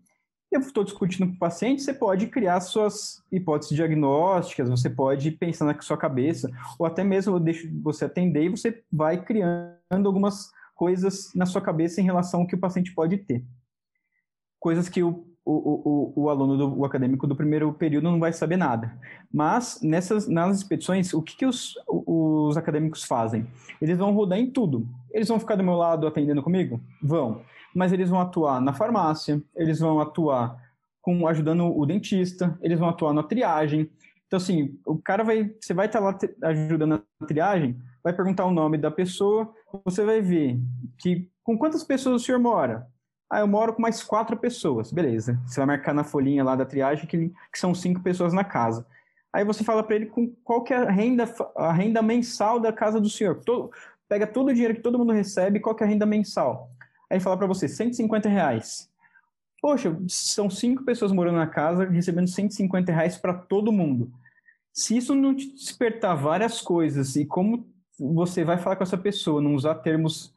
[0.52, 5.66] eu estou discutindo com o paciente, você pode criar suas hipóteses diagnósticas, você pode pensar
[5.66, 10.52] na sua cabeça, ou até mesmo eu deixo você atender e você vai criando algumas
[10.76, 13.44] coisas na sua cabeça em relação ao que o paciente pode ter.
[14.60, 18.34] Coisas que o o, o, o aluno do o acadêmico do primeiro período não vai
[18.34, 18.92] saber nada.
[19.32, 23.48] Mas nessas nas expedições, o que, que os, os acadêmicos fazem?
[23.82, 24.86] Eles vão rodar em tudo.
[25.12, 26.82] Eles vão ficar do meu lado atendendo comigo?
[27.02, 27.42] Vão.
[27.74, 30.58] Mas eles vão atuar na farmácia, eles vão atuar
[31.02, 33.90] com ajudando o dentista, eles vão atuar na triagem.
[34.26, 35.50] Então, assim, o cara vai.
[35.62, 39.50] Você vai estar lá ajudando na triagem, vai perguntar o nome da pessoa,
[39.86, 40.60] você vai ver
[40.98, 42.86] que com quantas pessoas o senhor mora?
[43.30, 44.92] Ah, eu moro com mais quatro pessoas.
[44.92, 45.40] Beleza.
[45.46, 48.86] Você vai marcar na folhinha lá da triagem que, que são cinco pessoas na casa.
[49.34, 52.72] Aí você fala para ele com qual que é a renda, a renda mensal da
[52.72, 53.36] casa do senhor.
[53.44, 53.72] Todo,
[54.08, 56.72] pega todo o dinheiro que todo mundo recebe, qual que é a renda mensal?
[57.10, 58.90] Aí fala para você, 150 reais.
[59.62, 64.12] Poxa, são cinco pessoas morando na casa, recebendo 150 reais para todo mundo.
[64.72, 67.68] Se isso não te despertar várias coisas e como
[68.00, 70.36] você vai falar com essa pessoa, não usar termos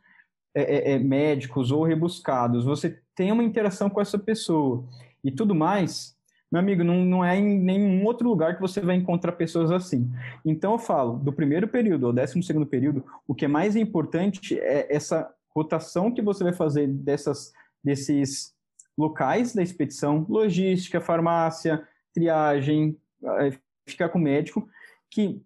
[0.54, 4.84] é, é, é, médicos ou rebuscados, você tem uma interação com essa pessoa
[5.22, 6.16] e tudo mais,
[6.50, 10.10] meu amigo, não, não é em nenhum outro lugar que você vai encontrar pessoas assim.
[10.44, 14.58] Então eu falo, do primeiro período ao décimo segundo período, o que é mais importante
[14.58, 18.52] é essa rotação que você vai fazer dessas, desses
[18.98, 23.52] locais da expedição, logística, farmácia, triagem, é,
[23.86, 24.68] ficar com o médico,
[25.08, 25.40] que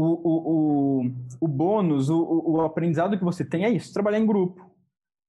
[0.00, 4.26] o, o, o, o bônus, o, o aprendizado que você tem é isso, trabalhar em
[4.26, 4.70] grupo,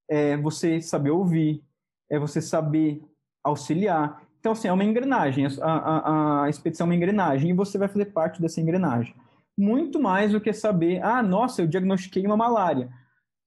[0.08, 1.64] é você saber ouvir,
[2.10, 3.02] é você saber
[3.42, 7.76] auxiliar, então, assim, é uma engrenagem, a, a, a expedição é uma engrenagem e você
[7.76, 9.14] vai fazer parte dessa engrenagem.
[9.56, 12.88] Muito mais do que saber, ah, nossa, eu diagnostiquei uma malária.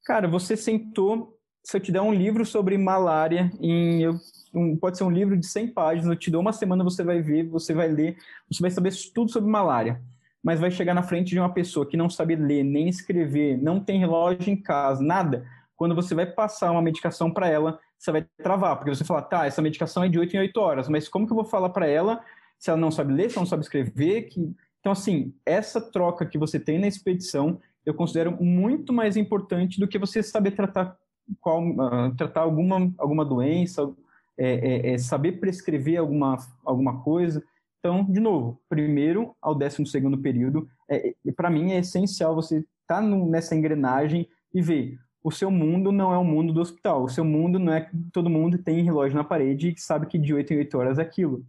[0.06, 4.08] Cara, você sentou, se eu te der um livro sobre malária, em,
[4.54, 7.24] um, pode ser um livro de 100 páginas, eu te dou uma semana, você vai
[7.24, 8.16] ver, você vai ler,
[8.48, 10.00] você vai saber tudo sobre malária.
[10.44, 13.80] Mas vai chegar na frente de uma pessoa que não sabe ler, nem escrever, não
[13.80, 15.46] tem relógio em casa, nada.
[15.76, 19.46] Quando você vai passar uma medicação para ela, você vai travar, porque você fala, tá,
[19.46, 21.88] essa medicação é de 8 em 8 horas, mas como que eu vou falar para
[21.88, 22.22] ela
[22.60, 24.24] se ela não sabe ler, se ela não sabe escrever?
[24.24, 24.54] Que...
[24.80, 29.88] Então, assim, essa troca que você tem na expedição, eu considero muito mais importante do
[29.88, 30.98] que você saber tratar,
[31.40, 33.90] qual, uh, tratar alguma, alguma doença,
[34.38, 37.44] é, é, é saber prescrever alguma, alguma coisa.
[37.84, 43.02] Então, de novo, primeiro ao décimo segundo período, é, para mim é essencial você estar
[43.02, 47.04] tá nessa engrenagem e ver o seu mundo não é o mundo do hospital.
[47.04, 50.18] O seu mundo não é que todo mundo tem relógio na parede e sabe que
[50.18, 51.46] de 8 em 8 horas é aquilo.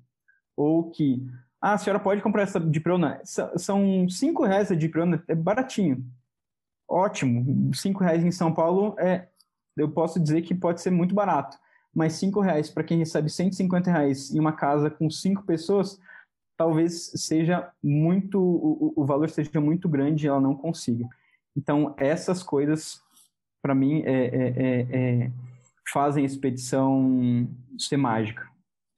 [0.56, 1.26] Ou que,
[1.60, 3.20] ah, a senhora pode comprar essa diprona.
[3.24, 6.04] São 5 reais a diprona, é baratinho.
[6.88, 7.74] Ótimo.
[7.74, 9.26] 5 reais em São Paulo é,
[9.76, 11.58] eu posso dizer que pode ser muito barato.
[11.92, 16.00] Mas 5 reais para quem recebe 150 reais em uma casa com 5 pessoas,
[16.56, 21.06] talvez seja muito, o, o valor seja muito grande e ela não consiga.
[21.56, 23.04] Então, essas coisas
[23.64, 25.30] para mim, é, é, é, é,
[25.90, 28.46] fazem a expedição ser mágica.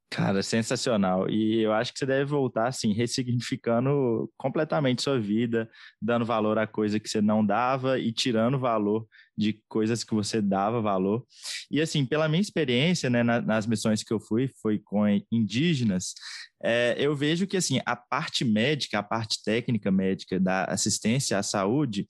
[0.08, 1.28] Cara, sensacional.
[1.28, 5.68] E eu acho que você deve voltar, assim, ressignificando completamente sua vida,
[6.00, 10.40] dando valor a coisa que você não dava e tirando valor de coisas que você
[10.40, 11.26] dava valor.
[11.70, 16.14] E, assim, pela minha experiência, né, nas missões que eu fui, foi com indígenas,
[16.62, 21.42] é, eu vejo que, assim, a parte médica, a parte técnica médica da assistência à
[21.42, 22.06] saúde,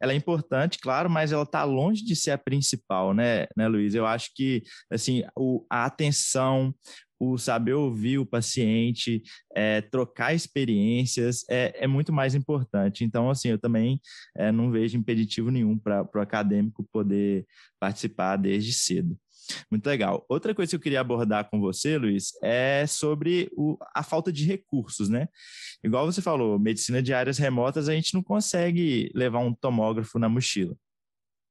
[0.00, 3.94] ela é importante, claro, mas ela está longe de ser a principal, né, né Luiz?
[3.94, 6.74] Eu acho que, assim, o, a atenção,
[7.18, 9.22] o saber ouvir o paciente,
[9.54, 13.04] é, trocar experiências é, é, muito mais importante.
[13.04, 14.00] Então, assim, eu também
[14.36, 17.46] é, não vejo impeditivo nenhum para o acadêmico poder
[17.80, 19.16] participar desde cedo.
[19.70, 20.24] Muito legal.
[20.28, 24.44] Outra coisa que eu queria abordar com você, Luiz, é sobre o, a falta de
[24.44, 25.28] recursos, né?
[25.84, 30.28] Igual você falou, medicina de áreas remotas, a gente não consegue levar um tomógrafo na
[30.28, 30.76] mochila.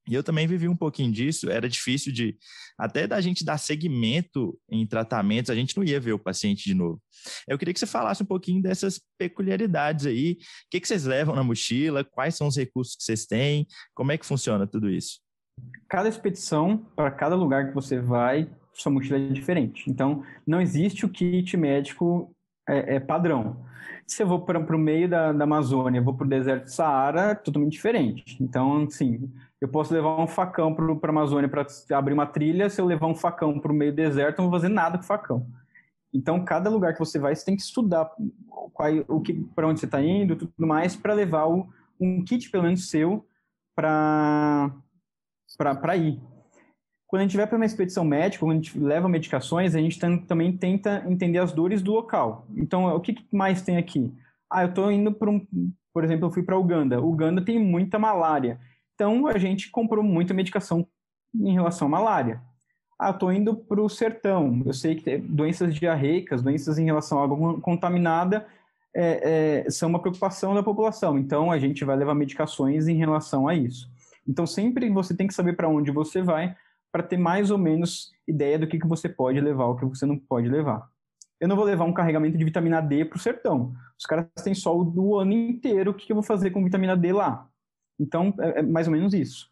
[0.07, 2.37] E eu também vivi um pouquinho disso, era difícil de,
[2.77, 6.73] até da gente dar segmento em tratamentos, a gente não ia ver o paciente de
[6.73, 7.01] novo.
[7.47, 10.35] Eu queria que você falasse um pouquinho dessas peculiaridades aí, o
[10.69, 13.65] que, que vocês levam na mochila, quais são os recursos que vocês têm,
[13.95, 15.19] como é que funciona tudo isso?
[15.89, 19.89] Cada expedição, para cada lugar que você vai, sua mochila é diferente.
[19.89, 22.35] Então, não existe o kit médico
[22.67, 23.65] é, é padrão.
[24.05, 27.31] Se eu vou para o meio da, da Amazônia, vou para o deserto do Saara,
[27.31, 28.37] é totalmente diferente.
[28.41, 29.31] Então, assim,
[29.65, 33.07] eu posso levar um facão para a Amazônia para abrir uma trilha, se eu levar
[33.07, 35.47] um facão para o meio do deserto, eu não vou fazer nada com o facão.
[36.13, 38.09] Então, cada lugar que você vai, você tem que estudar
[38.73, 41.67] qual, o que, para onde você está indo, tudo mais, para levar o,
[41.99, 43.27] um kit, pelo menos seu,
[43.75, 44.71] para
[45.97, 46.21] ir.
[47.07, 49.99] Quando a gente vai para uma expedição médica, quando a gente leva medicações, a gente
[50.27, 52.47] também tenta entender as dores do local.
[52.55, 54.13] Então, o que mais tem aqui?
[54.49, 55.45] Ah, eu estou indo para um,
[55.93, 57.01] por exemplo, eu fui para Uganda.
[57.01, 58.59] Uganda tem muita malária.
[58.95, 60.87] Então, a gente comprou muita medicação
[61.33, 62.41] em relação à malária.
[62.97, 64.63] Ah, estou indo para o sertão.
[64.65, 68.47] Eu sei que doenças diarreicas, doenças em relação à água contaminada,
[68.95, 71.19] é, é, são uma preocupação da população.
[71.19, 73.91] Então, a gente vai levar medicações em relação a isso.
[74.25, 76.55] Então, sempre você tem que saber para onde você vai
[76.91, 80.05] para ter mais ou menos ideia do que, que você pode levar, o que você
[80.05, 80.89] não pode levar.
[81.41, 83.73] Eu não vou levar um carregamento de vitamina D para o sertão.
[83.99, 86.95] Os caras têm sol do ano inteiro, o que, que eu vou fazer com vitamina
[86.95, 87.49] D lá?
[87.99, 89.49] Então, é, é mais ou menos isso.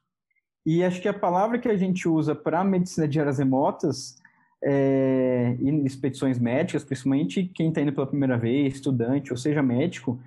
[0.66, 4.22] E acho que a palavra que a gente usa para medicina de áreas remotas
[4.64, 10.20] é, e expedições médicas, principalmente quem está indo pela primeira vez, estudante ou seja médico,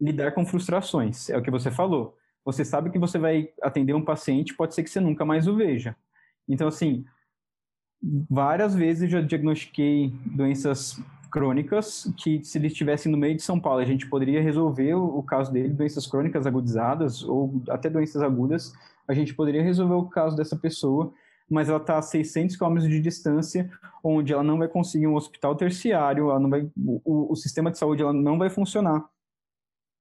[0.00, 1.30] lidar com frustrações.
[1.30, 2.16] É o que você falou.
[2.44, 5.56] Você sabe que você vai atender um paciente, pode ser que você nunca mais o
[5.56, 5.96] veja.
[6.48, 7.04] Então, assim,
[8.28, 11.00] várias vezes já diagnostiquei doenças
[11.32, 15.22] crônicas, que se ele estivesse no meio de São Paulo, a gente poderia resolver o,
[15.22, 18.74] caso dele, doenças crônicas agudizadas ou até doenças agudas,
[19.08, 21.12] a gente poderia resolver o caso dessa pessoa,
[21.48, 23.70] mas ela está a 600 quilômetros de distância,
[24.04, 27.78] onde ela não vai conseguir um hospital terciário, ela não vai, o, o sistema de
[27.78, 29.02] saúde ela não vai funcionar,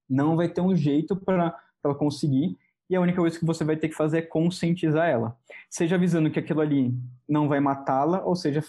[0.09, 2.57] não vai ter um jeito para ela conseguir,
[2.89, 5.37] e a única coisa que você vai ter que fazer é conscientizar ela.
[5.69, 6.93] Seja avisando que aquilo ali
[7.27, 8.61] não vai matá-la, ou seja,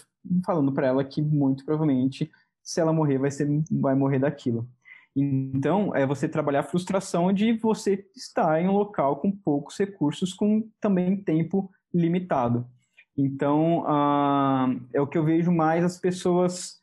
[0.45, 2.31] falando para ela que muito provavelmente,
[2.63, 4.67] se ela morrer, vai, ser, vai morrer daquilo.
[5.15, 10.33] Então, é você trabalhar a frustração de você estar em um local com poucos recursos,
[10.33, 12.67] com também tempo limitado.
[13.15, 16.81] Então, ah, é o que eu vejo mais as pessoas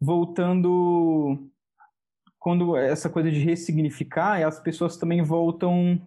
[0.00, 1.50] voltando.
[2.38, 6.00] Quando essa coisa de ressignificar, as pessoas também voltam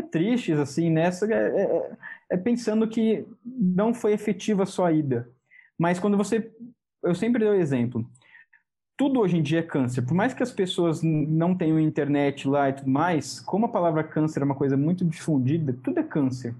[0.00, 1.96] tristes, assim, nessa, é, é,
[2.30, 5.30] é, pensando que não foi efetiva a sua ida.
[5.76, 6.50] Mas quando você.
[7.02, 8.08] Eu sempre dou exemplo.
[8.96, 10.02] Tudo hoje em dia é câncer.
[10.02, 14.04] Por mais que as pessoas não tenham internet lá e tudo mais, como a palavra
[14.04, 16.54] câncer é uma coisa muito difundida, tudo é câncer.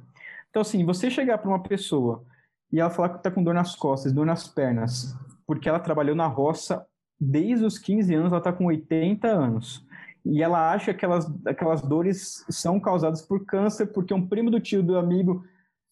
[0.50, 2.24] Então, assim, você chegar para uma pessoa
[2.72, 6.16] e ela falar que está com dor nas costas, dor nas pernas, porque ela trabalhou
[6.16, 6.85] na roça
[7.20, 9.87] desde os 15 anos, ela está com 80 anos
[10.24, 14.61] e ela acha que aquelas, aquelas dores são causadas por câncer, porque um primo do
[14.61, 15.44] tio, do amigo,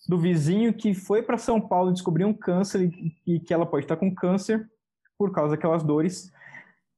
[0.08, 2.90] do vizinho que foi para São Paulo descobrir um câncer
[3.26, 4.68] e, que ela pode estar com câncer
[5.18, 6.32] por causa daquelas dores,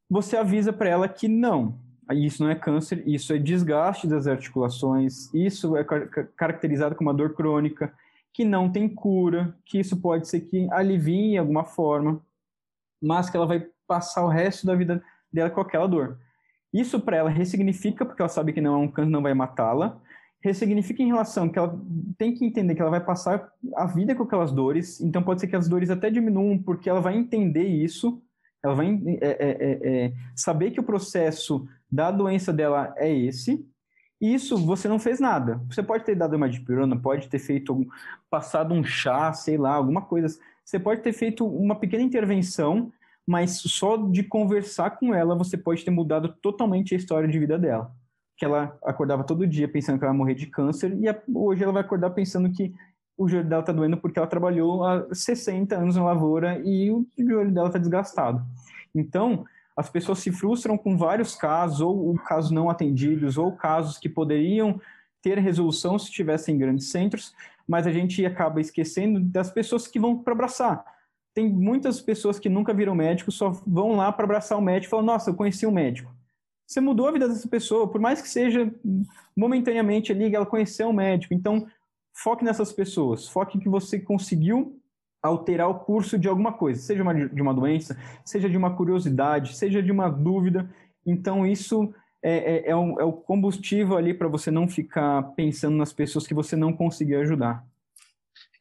[0.08, 1.78] você avisa para ela que não,
[2.10, 7.16] isso não é câncer, isso é desgaste das articulações, isso é car caracterizado como uma
[7.16, 7.92] dor crônica,
[8.32, 12.20] que não tem cura, que isso pode ser que alivie em alguma forma,
[13.02, 16.18] mas que ela vai passar o resto da vida dela com aquela dor.
[16.72, 20.00] Isso para ela ressignifica, porque ela sabe que não é um câncer, não vai matá-la.
[20.42, 21.80] Ressignifica em relação que ela
[22.18, 25.46] tem que entender que ela vai passar a vida com aquelas dores, então pode ser
[25.46, 28.20] que as dores até diminuam, porque ela vai entender isso,
[28.62, 33.64] ela vai é, é, é, é, saber que o processo da doença dela é esse,
[34.20, 35.60] e isso você não fez nada.
[35.68, 37.86] Você pode ter dado uma dipirona, pode ter feito
[38.30, 40.38] passado um chá, sei lá, alguma coisa.
[40.64, 42.92] Você pode ter feito uma pequena intervenção
[43.26, 47.58] mas só de conversar com ela você pode ter mudado totalmente a história de vida
[47.58, 47.94] dela.
[48.36, 51.72] Que ela acordava todo dia pensando que ela ia morrer de câncer e hoje ela
[51.72, 52.74] vai acordar pensando que
[53.16, 57.06] o joelho dela está doendo porque ela trabalhou há 60 anos na lavoura e o
[57.18, 58.44] joelho dela está desgastado.
[58.94, 59.44] Então,
[59.76, 64.80] as pessoas se frustram com vários casos, ou casos não atendidos, ou casos que poderiam
[65.22, 67.34] ter resolução se estivessem em grandes centros,
[67.66, 70.84] mas a gente acaba esquecendo das pessoas que vão para abraçar
[71.34, 74.90] tem muitas pessoas que nunca viram médico, só vão lá para abraçar o médico e
[74.90, 76.12] falam, nossa, eu conheci um médico.
[76.72, 78.72] Você mudou a vida dessa pessoa, por mais que seja
[79.36, 81.34] momentaneamente ali, ela conheceu um médico.
[81.34, 81.66] Então,
[82.14, 84.80] foque nessas pessoas, foque que você conseguiu
[85.22, 89.54] alterar o curso de alguma coisa, seja uma, de uma doença, seja de uma curiosidade,
[89.54, 90.74] seja de uma dúvida.
[91.04, 95.76] Então, isso é, é, é, um, é o combustível ali para você não ficar pensando
[95.76, 97.66] nas pessoas que você não conseguiu ajudar.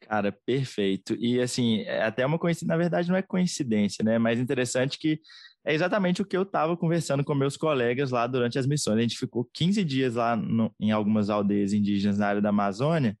[0.02, 1.16] Cara, perfeito.
[1.18, 4.18] E assim, é até uma coincidência, na verdade não é coincidência, né?
[4.18, 5.18] Mas interessante que
[5.64, 8.98] é exatamente o que eu estava conversando com meus colegas lá durante as missões.
[8.98, 13.16] A gente ficou 15 dias lá no, em algumas aldeias indígenas na área da Amazônia,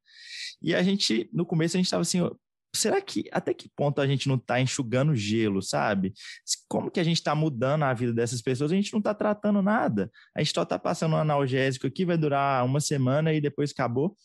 [0.62, 2.20] e a gente, no começo, a gente estava assim,
[2.74, 6.12] será que até que ponto a gente não está enxugando gelo, sabe?
[6.68, 8.70] Como que a gente está mudando a vida dessas pessoas?
[8.72, 10.10] A gente não está tratando nada.
[10.34, 14.16] A gente só está passando um analgésico aqui, vai durar uma semana e depois acabou.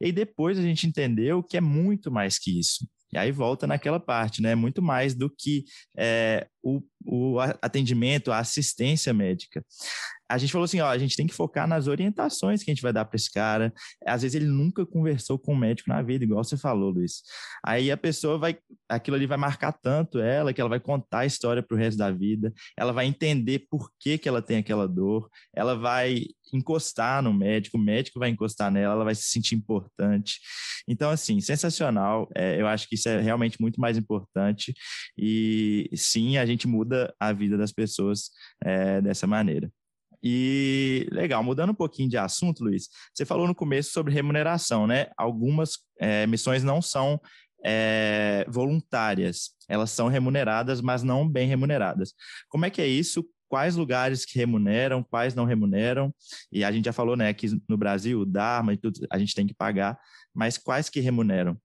[0.00, 2.86] E aí depois a gente entendeu que é muito mais que isso.
[3.12, 4.54] E aí volta naquela parte, né?
[4.54, 5.64] Muito mais do que
[5.96, 9.64] é, o, o atendimento, a assistência médica
[10.28, 12.82] a gente falou assim, ó, a gente tem que focar nas orientações que a gente
[12.82, 13.72] vai dar para esse cara.
[14.06, 17.22] Às vezes ele nunca conversou com um médico na vida, igual você falou, Luiz.
[17.64, 18.58] Aí a pessoa vai,
[18.88, 21.98] aquilo ali vai marcar tanto ela que ela vai contar a história para o resto
[21.98, 22.52] da vida.
[22.76, 25.28] Ela vai entender por que que ela tem aquela dor.
[25.54, 30.40] Ela vai encostar no médico, o médico vai encostar nela, ela vai se sentir importante.
[30.88, 32.28] Então, assim, sensacional.
[32.34, 34.74] É, eu acho que isso é realmente muito mais importante.
[35.16, 38.30] E sim, a gente muda a vida das pessoas
[38.64, 39.70] é, dessa maneira.
[40.22, 45.08] E legal, mudando um pouquinho de assunto, Luiz, você falou no começo sobre remuneração, né?
[45.16, 47.20] Algumas é, missões não são
[47.64, 52.12] é, voluntárias, elas são remuneradas, mas não bem remuneradas.
[52.48, 53.24] Como é que é isso?
[53.48, 56.12] Quais lugares que remuneram, quais não remuneram?
[56.50, 59.34] E a gente já falou, né, que no Brasil, o Dharma e tudo, a gente
[59.34, 59.98] tem que pagar,
[60.34, 61.56] mas quais que remuneram?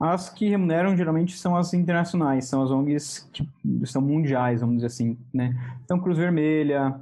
[0.00, 3.46] As que remuneram geralmente são as internacionais, são as ONGs que
[3.84, 5.54] são mundiais, vamos dizer assim, né?
[5.84, 6.98] Então, Cruz Vermelha,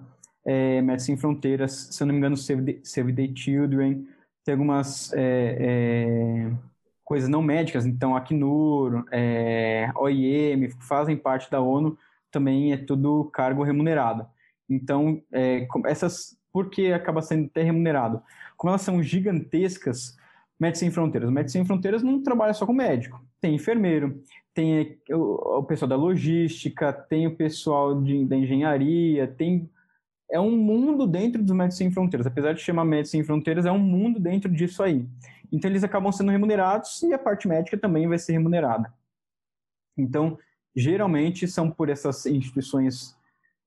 [0.49, 4.07] é, Médicos Sem Fronteiras, se eu não me engano, Save the, Save the Children,
[4.43, 6.51] tem algumas é, é,
[7.05, 11.99] coisas não médicas, então Acnur, é, OIM, fazem parte da ONU,
[12.31, 14.27] também é tudo cargo remunerado.
[14.67, 18.23] Então, é, essas, por que acaba sendo até remunerado?
[18.57, 20.17] Como elas são gigantescas,
[20.59, 21.31] Médicos Sem Fronteiras.
[21.31, 23.23] Médicos Sem Fronteiras não trabalha só com médico.
[23.39, 24.23] Tem enfermeiro,
[24.55, 29.71] tem o pessoal da logística, tem o pessoal de, da engenharia, tem
[30.31, 32.27] é um mundo dentro dos Médicos Sem Fronteiras.
[32.27, 35.07] Apesar de chamar Médicos Sem Fronteiras, é um mundo dentro disso aí.
[35.51, 38.93] Então, eles acabam sendo remunerados e a parte médica também vai ser remunerada.
[39.97, 40.39] Então,
[40.77, 43.17] geralmente são por essas instituições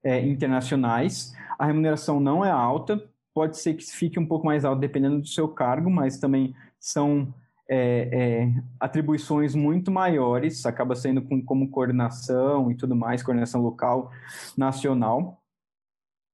[0.03, 1.33] é, internacionais.
[1.57, 3.03] A remuneração não é alta,
[3.33, 7.33] pode ser que fique um pouco mais alta dependendo do seu cargo, mas também são
[7.69, 14.11] é, é, atribuições muito maiores, acaba sendo com, como coordenação e tudo mais, coordenação local,
[14.57, 15.40] nacional,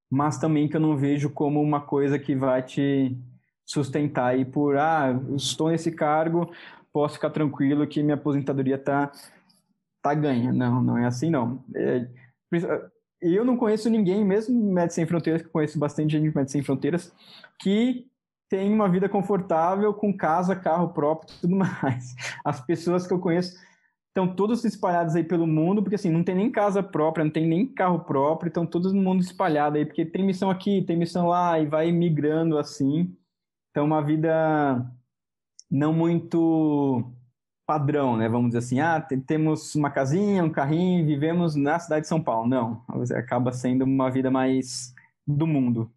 [0.10, 3.18] mas também que eu não vejo como uma coisa que vai te
[3.66, 6.50] sustentar aí por, ah, estou nesse cargo,
[6.94, 9.12] posso ficar tranquilo que minha aposentadoria tá,
[10.02, 10.54] tá ganha.
[10.54, 11.64] Não, não é assim não.
[11.76, 12.08] É,
[13.22, 16.64] eu não conheço ninguém, mesmo Médicos Sem Fronteiras, que conheço bastante gente de Médicos Sem
[16.64, 17.14] Fronteiras,
[17.60, 18.08] que
[18.50, 22.16] tem uma vida confortável, com casa, carro próprio e tudo mais.
[22.46, 23.58] As pessoas que eu conheço
[24.18, 27.48] estão todos espalhados aí pelo mundo, porque assim, não tem nem casa própria, não tem
[27.48, 31.28] nem carro próprio, estão todos no mundo espalhado aí, porque tem missão aqui, tem missão
[31.28, 33.16] lá, e vai migrando assim.
[33.70, 34.92] Então, uma vida
[35.70, 37.04] não muito
[37.68, 38.28] padrão, né?
[38.28, 42.48] Vamos dizer assim, ah, temos uma casinha, um carrinho, vivemos na cidade de São Paulo.
[42.48, 42.84] Não,
[43.16, 44.96] acaba sendo uma vida mais
[45.28, 45.92] do mundo.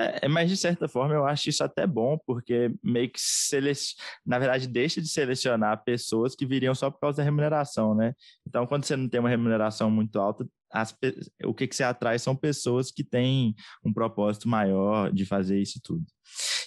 [0.00, 4.38] É, mas de certa forma eu acho isso até bom, porque meio que seleciona, na
[4.38, 8.14] verdade deixa de selecionar pessoas que viriam só por causa da remuneração, né?
[8.48, 10.96] Então, quando você não tem uma remuneração muito alta, as,
[11.44, 15.78] o que, que você atrai são pessoas que têm um propósito maior de fazer isso
[15.82, 16.04] tudo.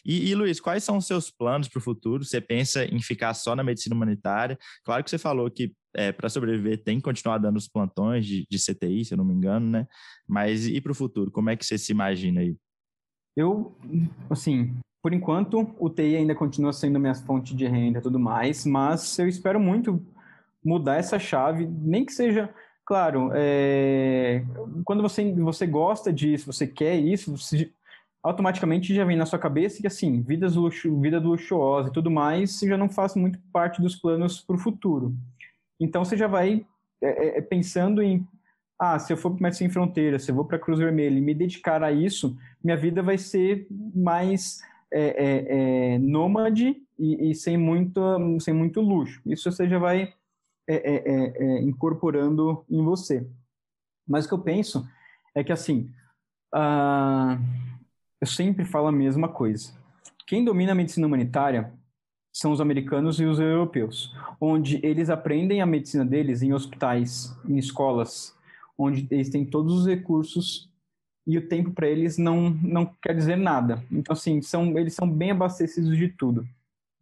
[0.06, 2.24] E, e Luiz, quais são os seus planos para o futuro?
[2.24, 4.60] Você pensa em ficar só na medicina humanitária?
[4.84, 8.46] Claro que você falou que é, para sobreviver tem que continuar dando os plantões de,
[8.50, 9.88] de CTI, se eu não me engano, né?
[10.28, 11.32] Mas e para o futuro?
[11.32, 12.56] Como é que você se imagina aí?
[13.36, 13.76] Eu,
[14.30, 18.66] assim, por enquanto, o TI ainda continua sendo minha fonte de renda e tudo mais,
[18.66, 20.02] mas eu espero muito
[20.64, 22.50] mudar essa chave, nem que seja,
[22.86, 24.46] claro, é,
[24.86, 27.70] quando você, você gosta disso, você quer isso, você
[28.24, 32.60] automaticamente já vem na sua cabeça que, assim, vidas luxo, vida luxuosa e tudo mais
[32.60, 35.14] já não faz muito parte dos planos para o futuro.
[35.78, 36.66] Então, você já vai
[37.02, 38.26] é, é, pensando em
[38.84, 41.18] ah, se eu for para Médicos Sem Fronteiras, se eu vou para a Cruz Vermelha
[41.18, 43.66] e me dedicar a isso, minha vida vai ser
[43.96, 44.62] mais
[44.92, 48.02] é, é, é, nômade e, e, sem, muito,
[48.40, 49.22] sem muito luxo.
[49.26, 50.14] Isso você já vai
[50.68, 53.26] é, é, é, incorporando em você.
[54.08, 54.88] Mas o que eu penso
[55.34, 55.90] é que, assim,
[56.54, 57.42] uh,
[58.20, 59.74] eu sempre falo a mesma coisa.
[60.28, 61.74] Quem domina a medicina humanitária
[62.32, 67.58] são os americanos e os europeus, onde eles aprendem a medicina deles em hospitais, em
[67.58, 68.36] escolas,
[68.78, 70.70] onde eles têm todos os recursos
[71.26, 73.84] e o tempo para eles não, não quer dizer nada.
[73.92, 76.46] Então, assim, são, eles são bem abastecidos de tudo.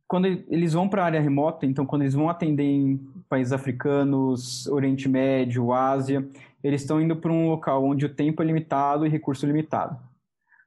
[0.07, 2.97] Quando eles vão para a área remota, então, quando eles vão atender em
[3.29, 6.27] países africanos, Oriente Médio, Ásia,
[6.63, 9.97] eles estão indo para um local onde o tempo é limitado e recurso limitado.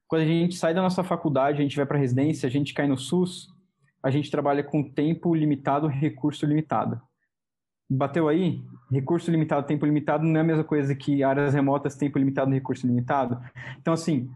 [0.09, 2.74] Quando a gente sai da nossa faculdade, a gente vai para a residência, a gente
[2.74, 3.48] cai no SUS,
[4.02, 7.00] a gente trabalha com tempo limitado, recurso limitado.
[7.95, 8.62] Bateu aí?
[8.90, 12.86] Recurso limitado, tempo limitado não é a mesma coisa que áreas remotas, tempo limitado, recurso
[12.86, 13.40] limitado.
[13.80, 14.30] Então, assim,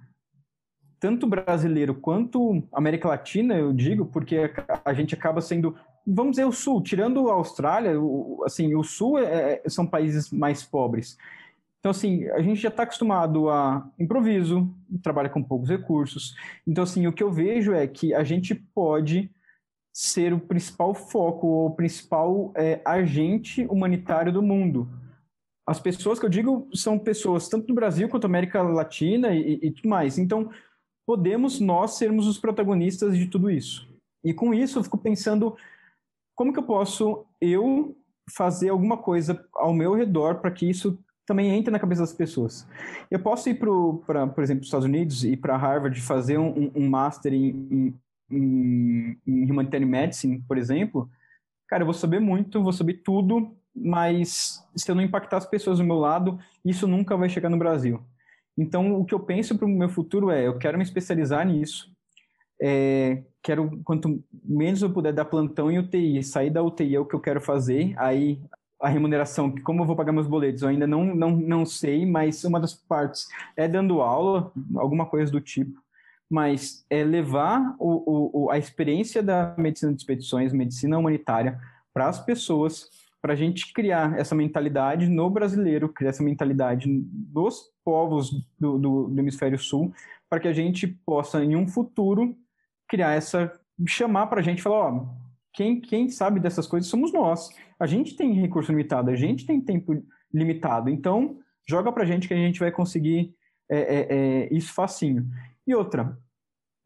[0.99, 4.51] tanto brasileiro quanto América Latina, eu digo, porque
[4.85, 9.19] a gente acaba sendo, vamos dizer, o Sul, tirando a Austrália, o, assim, o Sul
[9.19, 11.17] é, é, são países mais pobres.
[11.79, 14.69] Então, assim, a gente já está acostumado a improviso,
[15.03, 16.35] trabalha com poucos recursos.
[16.67, 19.31] Então, assim, o que eu vejo é que a gente pode
[19.99, 24.89] ser o principal foco, o principal é, agente humanitário do mundo.
[25.67, 29.59] As pessoas que eu digo são pessoas tanto do Brasil quanto da América Latina e,
[29.61, 30.17] e tudo mais.
[30.17, 30.51] Então,
[31.05, 33.89] podemos nós sermos os protagonistas de tudo isso.
[34.25, 35.57] E com isso, eu fico pensando
[36.33, 37.97] como que eu posso eu
[38.31, 40.97] fazer alguma coisa ao meu redor para que isso
[41.27, 42.69] também entre na cabeça das pessoas.
[43.11, 46.89] Eu posso ir para, por exemplo, os Estados Unidos e para Harvard fazer um, um
[46.89, 51.09] master em, em, em Humanitarian Medicine, por exemplo,
[51.67, 55.79] cara, eu vou saber muito, vou saber tudo, mas se eu não impactar as pessoas
[55.79, 58.01] do meu lado, isso nunca vai chegar no Brasil.
[58.57, 61.91] Então, o que eu penso para o meu futuro é, eu quero me especializar nisso,
[62.61, 67.07] é, quero, quanto menos eu puder dar plantão em UTI, sair da UTI é o
[67.07, 68.41] que eu quero fazer, aí
[68.81, 72.45] a remuneração, como eu vou pagar meus boletos, eu ainda não, não, não sei, mas
[72.45, 73.27] uma das partes
[73.57, 75.81] é dando aula, alguma coisa do tipo
[76.31, 81.59] mas é levar o, o, a experiência da medicina de expedições, medicina humanitária,
[81.93, 82.89] para as pessoas,
[83.21, 89.09] para a gente criar essa mentalidade no brasileiro, criar essa mentalidade dos povos do, do,
[89.09, 89.93] do hemisfério sul,
[90.29, 92.37] para que a gente possa, em um futuro,
[92.89, 93.51] criar essa.
[93.87, 95.07] chamar para a gente falar: ó,
[95.53, 97.49] quem, quem sabe dessas coisas somos nós.
[97.81, 100.03] A gente tem recurso limitado, a gente tem tempo
[100.33, 100.91] limitado.
[100.91, 103.35] Então, joga para a gente que a gente vai conseguir
[103.71, 105.27] é, é, é, isso facinho.
[105.69, 106.19] E outra,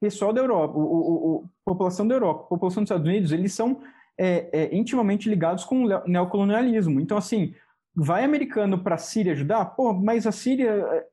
[0.00, 3.80] pessoal da Europa, o, o, o, população da Europa, população dos Estados Unidos, eles são
[4.18, 6.98] é, é, intimamente ligados com o neocolonialismo.
[6.98, 7.54] Então, assim,
[7.94, 9.66] vai americano para a Síria ajudar?
[9.66, 11.06] Pô, mas a Síria é,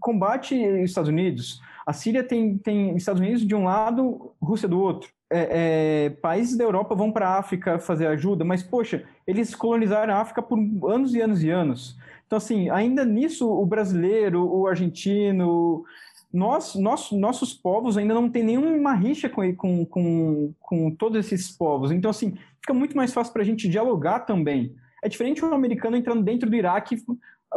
[0.00, 1.60] combate os Estados Unidos.
[1.86, 5.08] A Síria tem, tem Estados Unidos de um lado, Rússia do outro.
[5.30, 10.12] É, é, países da Europa vão para a África fazer ajuda, mas, poxa, eles colonizaram
[10.12, 10.58] a África por
[10.90, 11.96] anos e anos e anos.
[12.26, 15.84] Então, assim, ainda nisso, o brasileiro, o argentino,
[16.32, 21.50] nós, nós, nossos povos ainda não tem nenhuma rixa com, com, com, com todos esses
[21.50, 21.90] povos.
[21.90, 24.74] Então, assim, fica muito mais fácil para a gente dialogar também.
[25.04, 26.96] É diferente um americano entrando dentro do Iraque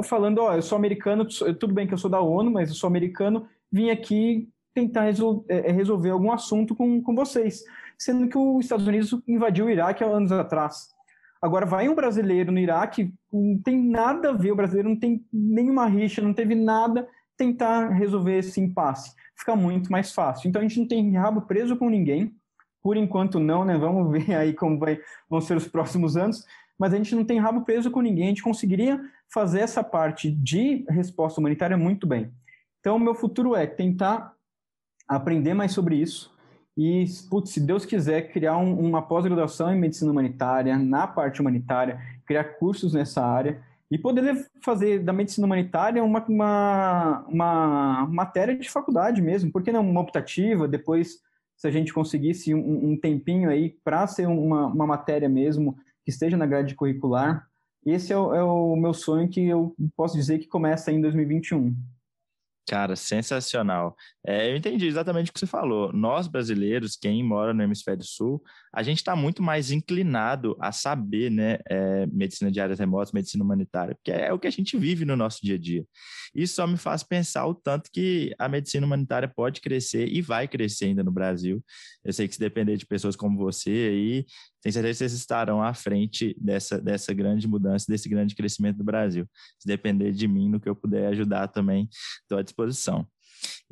[0.03, 1.25] falando, ó, oh, eu sou americano,
[1.59, 5.45] tudo bem que eu sou da ONU, mas eu sou americano, vim aqui tentar resol
[5.47, 7.63] é, é, resolver algum assunto com, com vocês.
[7.97, 10.89] Sendo que os Estados Unidos invadiu o Iraque há anos atrás.
[11.41, 15.23] Agora, vai um brasileiro no Iraque, não tem nada a ver, o brasileiro não tem
[15.31, 17.07] nenhuma rixa, não teve nada,
[17.37, 19.13] tentar resolver esse impasse.
[19.37, 20.47] Fica muito mais fácil.
[20.47, 22.35] Então a gente não tem rabo preso com ninguém,
[22.81, 23.77] por enquanto não, né?
[23.77, 26.45] Vamos ver aí como vai, vão ser os próximos anos,
[26.77, 29.01] mas a gente não tem rabo preso com ninguém, a gente conseguiria
[29.33, 32.31] fazer essa parte de resposta humanitária muito bem.
[32.79, 34.33] Então, meu futuro é tentar
[35.07, 36.35] aprender mais sobre isso
[36.77, 41.99] e, putz, se Deus quiser, criar um, uma pós-graduação em medicina humanitária, na parte humanitária,
[42.25, 48.69] criar cursos nessa área e poder fazer da medicina humanitária uma, uma, uma matéria de
[48.69, 51.19] faculdade mesmo, porque não uma optativa, depois
[51.55, 56.11] se a gente conseguisse um, um tempinho aí para ser uma, uma matéria mesmo que
[56.11, 57.47] esteja na grade curricular,
[57.85, 61.75] esse é o, é o meu sonho que eu posso dizer que começa em 2021.
[62.67, 63.95] Cara, sensacional.
[64.25, 65.93] É, eu entendi exatamente o que você falou.
[65.93, 68.41] Nós, brasileiros, quem mora no hemisfério sul,
[68.75, 73.41] a gente está muito mais inclinado a saber, né, é, medicina de áreas remotas, medicina
[73.41, 75.85] humanitária, porque é o que a gente vive no nosso dia a dia.
[76.35, 80.45] Isso só me faz pensar o tanto que a medicina humanitária pode crescer e vai
[80.45, 81.63] crescer ainda no Brasil.
[82.03, 84.25] Eu sei que se depender de pessoas como você aí,
[84.61, 88.83] tenho certeza que vocês estarão à frente dessa, dessa grande mudança, desse grande crescimento do
[88.83, 89.25] Brasil.
[89.57, 91.87] Se depender de mim, no que eu puder ajudar também,
[92.23, 93.07] estou à disposição.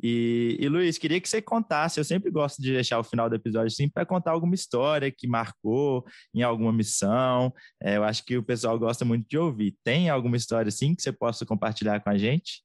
[0.02, 1.98] E, e Luiz, queria que você contasse.
[1.98, 5.26] Eu sempre gosto de deixar o final do episódio assim para contar alguma história que
[5.26, 6.04] marcou
[6.34, 7.52] em alguma missão.
[7.82, 9.76] É, eu acho que o pessoal gosta muito de ouvir.
[9.82, 12.62] Tem alguma história assim que você possa compartilhar com a gente?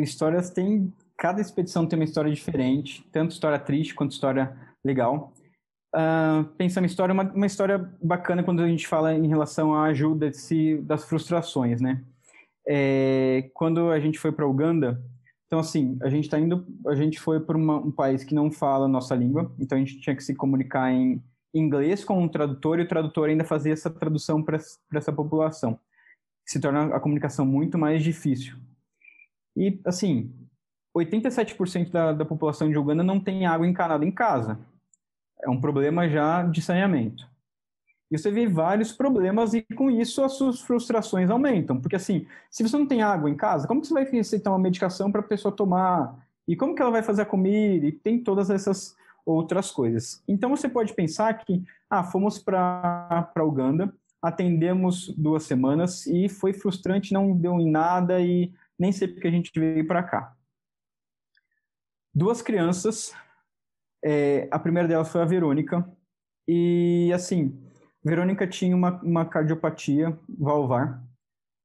[0.00, 0.92] Histórias tem.
[1.18, 5.32] Cada expedição tem uma história diferente, tanto história triste quanto história legal.
[5.94, 9.84] Uh, pensando em história, uma, uma história bacana quando a gente fala em relação à
[9.84, 12.02] ajuda si, das frustrações, né?
[12.66, 15.02] É, quando a gente foi para Uganda,
[15.52, 18.86] então assim, a gente está indo, a gente foi para um país que não fala
[18.86, 21.22] a nossa língua, então a gente tinha que se comunicar em
[21.52, 24.58] inglês com um tradutor e o tradutor ainda fazia essa tradução para
[24.94, 25.78] essa população.
[26.46, 28.56] Se torna a comunicação muito mais difícil.
[29.54, 30.32] E assim,
[30.96, 34.58] 87% da, da população de Uganda não tem água encanada em casa
[35.42, 37.28] é um problema já de saneamento.
[38.12, 41.80] E você vê vários problemas e com isso as suas frustrações aumentam.
[41.80, 44.58] Porque assim, se você não tem água em casa, como que você vai receitar uma
[44.58, 46.14] medicação para a pessoa tomar?
[46.46, 47.86] E como que ela vai fazer a comida?
[47.86, 48.94] E tem todas essas
[49.24, 50.22] outras coisas.
[50.28, 53.90] Então você pode pensar que, ah, fomos para Uganda,
[54.20, 59.30] atendemos duas semanas e foi frustrante, não deu em nada e nem sei porque a
[59.32, 60.36] gente veio para cá.
[62.14, 63.14] Duas crianças
[64.04, 65.88] é, a primeira delas foi a Verônica.
[66.46, 67.56] E, assim,
[68.04, 71.02] Verônica tinha uma, uma cardiopatia valvar.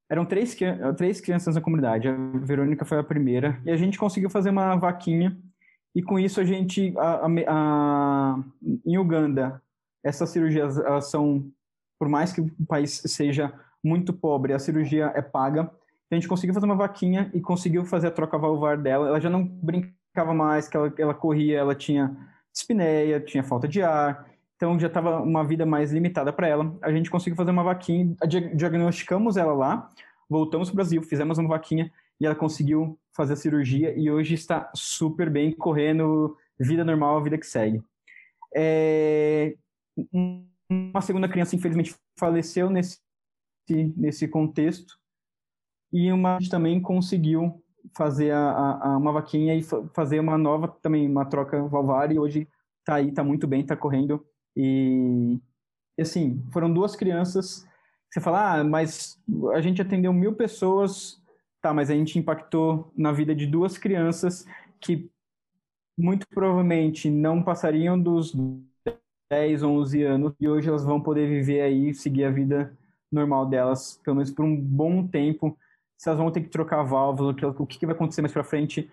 [0.10, 0.56] Eram três,
[0.96, 2.08] três crianças na comunidade.
[2.08, 2.14] A
[2.44, 3.60] Verônica foi a primeira.
[3.66, 5.38] E a gente conseguiu fazer uma vaquinha.
[5.96, 8.44] E com isso a gente, a, a, a,
[8.86, 9.62] em Uganda,
[10.04, 10.76] essas cirurgias
[11.10, 11.52] são,
[12.00, 13.52] por mais que o país seja
[13.84, 15.62] muito pobre, a cirurgia é paga.
[15.62, 19.08] Então a gente conseguiu fazer uma vaquinha e conseguiu fazer a troca valvar dela.
[19.08, 22.18] Ela já não brinca ficava mais, que ela, ela corria, ela tinha
[22.52, 24.26] dispneia, tinha falta de ar,
[24.58, 26.76] então já estava uma vida mais limitada para ela.
[26.82, 28.16] A gente conseguiu fazer uma vaquinha,
[28.56, 29.90] diagnosticamos ela lá,
[30.28, 34.34] voltamos para o Brasil, fizemos uma vaquinha e ela conseguiu fazer a cirurgia e hoje
[34.34, 37.84] está super bem, correndo, vida normal, vida que segue.
[38.54, 39.56] É...
[40.70, 43.00] Uma segunda criança, infelizmente, faleceu nesse,
[43.96, 44.98] nesse contexto
[45.94, 47.64] e uma também conseguiu
[47.96, 52.48] fazer a, a, uma vaquinha e fazer uma nova também, uma troca valvar e hoje
[52.84, 54.26] tá aí, tá muito bem, tá correndo
[54.58, 57.68] e, assim, foram duas crianças
[58.10, 59.22] Você fala, ah, mas
[59.54, 61.22] a gente atendeu mil pessoas,
[61.62, 64.46] tá, mas a gente impactou na vida de duas crianças
[64.82, 65.12] que
[65.98, 68.34] muito provavelmente não passariam dos
[69.30, 72.76] 10, 11 anos e hoje elas vão poder viver aí, seguir a vida
[73.12, 75.58] normal delas, pelo menos por um bom tempo.
[75.98, 78.90] Se elas vão ter que trocar válvula, o que, vai acontecer mais para frente,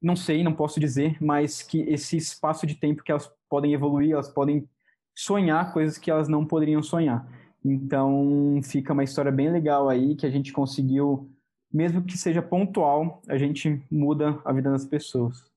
[0.00, 4.12] não sei, não posso dizer, mas que esse espaço de tempo que elas podem evoluir,
[4.12, 4.68] elas podem
[5.14, 7.26] sonhar coisas que elas não poderiam sonhar.
[7.64, 11.30] Então, fica uma história bem legal aí que a gente conseguiu,
[11.72, 15.52] mesmo que seja pontual, a gente muda a vida das pessoas.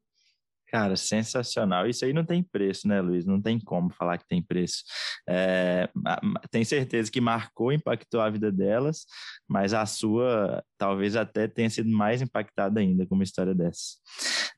[0.68, 1.88] Cara, sensacional.
[1.88, 3.26] Isso aí não tem preço, né, Luiz?
[3.26, 4.84] Não tem como falar que tem preço.
[5.28, 5.88] É,
[6.52, 9.06] tenho certeza que marcou, impactou a vida delas,
[9.48, 13.96] mas a sua talvez até tenha sido mais impactada ainda com uma história dessa.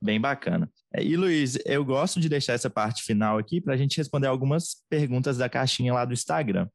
[0.01, 0.69] Bem bacana.
[0.93, 4.27] É, e, Luiz, eu gosto de deixar essa parte final aqui para a gente responder
[4.27, 6.67] algumas perguntas da caixinha lá do Instagram.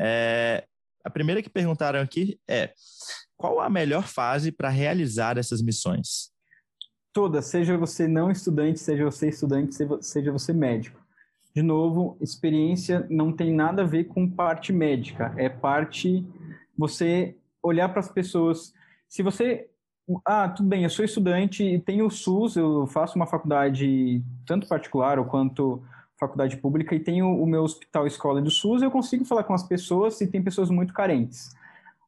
[0.00, 0.64] É,
[1.04, 2.72] a primeira que perguntaram aqui é:
[3.36, 6.34] qual a melhor fase para realizar essas missões?
[7.14, 11.00] todas, seja você não estudante, seja você estudante, seja você médico.
[11.54, 16.26] De novo, experiência não tem nada a ver com parte médica, é parte
[16.76, 18.74] você olhar para as pessoas.
[19.08, 19.70] Se você,
[20.24, 24.68] ah, tudo bem, eu sou estudante e tenho o SUS, eu faço uma faculdade tanto
[24.68, 25.82] particular quanto
[26.18, 29.62] faculdade pública e tenho o meu hospital escola do SUS, eu consigo falar com as
[29.62, 31.50] pessoas e tem pessoas muito carentes.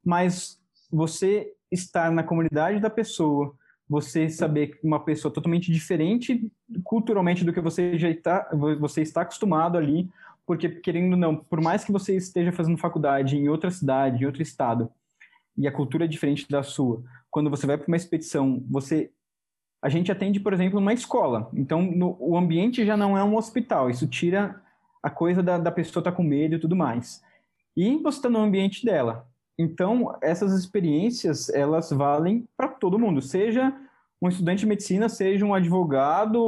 [0.05, 3.55] Mas você estar na comunidade da pessoa,
[3.89, 6.51] você saber uma pessoa totalmente diferente
[6.85, 10.09] culturalmente do que você já está, você está acostumado ali,
[10.47, 14.27] porque querendo ou não, por mais que você esteja fazendo faculdade em outra cidade, em
[14.27, 14.91] outro estado,
[15.57, 19.11] e a cultura é diferente da sua, quando você vai para uma expedição, você
[19.83, 21.49] a gente atende, por exemplo, uma escola.
[21.55, 23.89] Então, no, o ambiente já não é um hospital.
[23.89, 24.61] Isso tira
[25.03, 27.23] a coisa da, da pessoa estar tá com medo e tudo mais.
[27.77, 29.29] E você está no ambiente dela.
[29.59, 33.73] Então, essas experiências, elas valem para todo mundo, seja
[34.21, 36.43] um estudante de medicina, seja um advogado,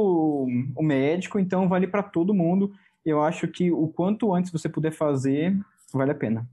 [0.77, 2.73] um médico, então vale para todo mundo.
[3.05, 5.57] Eu acho que o quanto antes você puder fazer,
[5.93, 6.47] vale a pena.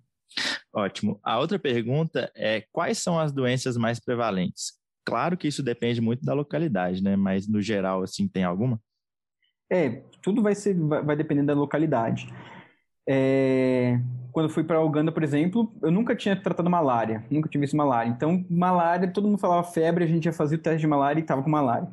[0.76, 1.18] Ótimo.
[1.24, 4.74] A outra pergunta é: quais são as doenças mais prevalentes?
[5.06, 7.16] Claro que isso depende muito da localidade, né?
[7.16, 8.78] Mas no geral, assim, tem alguma?
[9.72, 12.28] É, tudo vai ser, vai, depender da localidade.
[13.08, 13.98] É,
[14.32, 18.10] quando fui para Uganda, por exemplo, eu nunca tinha tratado malária, nunca tinha visto malária.
[18.10, 21.22] Então, malária, todo mundo falava febre, a gente ia fazer o teste de malária e
[21.22, 21.88] estava com malária.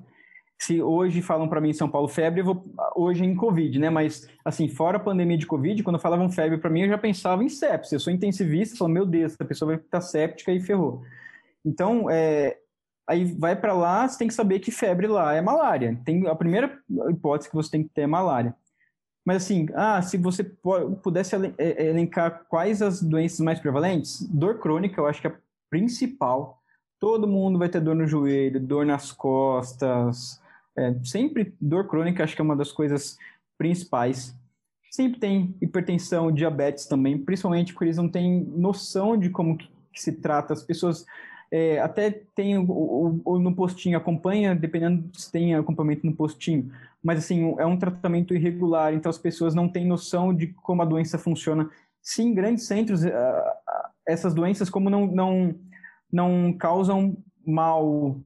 [0.60, 2.64] Se hoje falam para mim em São Paulo febre, eu vou
[2.96, 3.90] hoje em Covid, né?
[3.90, 7.44] Mas, assim, fora a pandemia de Covid, quando falavam febre para mim, eu já pensava
[7.44, 7.92] em sepsis.
[7.92, 11.04] Eu sou intensivista, falo, meu Deus, essa pessoa vai estar séptica e ferrou.
[11.66, 12.58] Então, é,
[13.08, 16.00] aí vai para lá, você tem que saber que febre lá é malária.
[16.06, 16.80] Tem a primeira
[17.10, 18.56] hipótese que você tem que ter é malária.
[19.26, 24.60] Mas assim, ah, se você pudesse é, é, elencar quais as doenças mais prevalentes, dor
[24.60, 25.36] crônica eu acho que é a
[25.70, 26.62] principal.
[27.00, 30.42] Todo mundo vai ter dor no joelho, dor nas costas,
[30.78, 33.18] é, sempre dor crônica acho que é uma das coisas
[33.58, 34.36] principais.
[34.92, 40.14] Sempre tem hipertensão, diabetes também, principalmente porque eles não têm noção de como que se
[40.14, 40.54] trata.
[40.54, 41.06] As pessoas
[41.52, 46.72] é, até tem o, o, o, no postinho, acompanha, dependendo se tem acompanhamento no postinho,
[47.04, 50.86] mas assim, é um tratamento irregular, então as pessoas não têm noção de como a
[50.86, 51.70] doença funciona.
[52.02, 53.10] Se em grandes centros, uh,
[54.08, 55.56] essas doenças, como não, não,
[56.12, 57.16] não causam
[57.46, 58.20] mal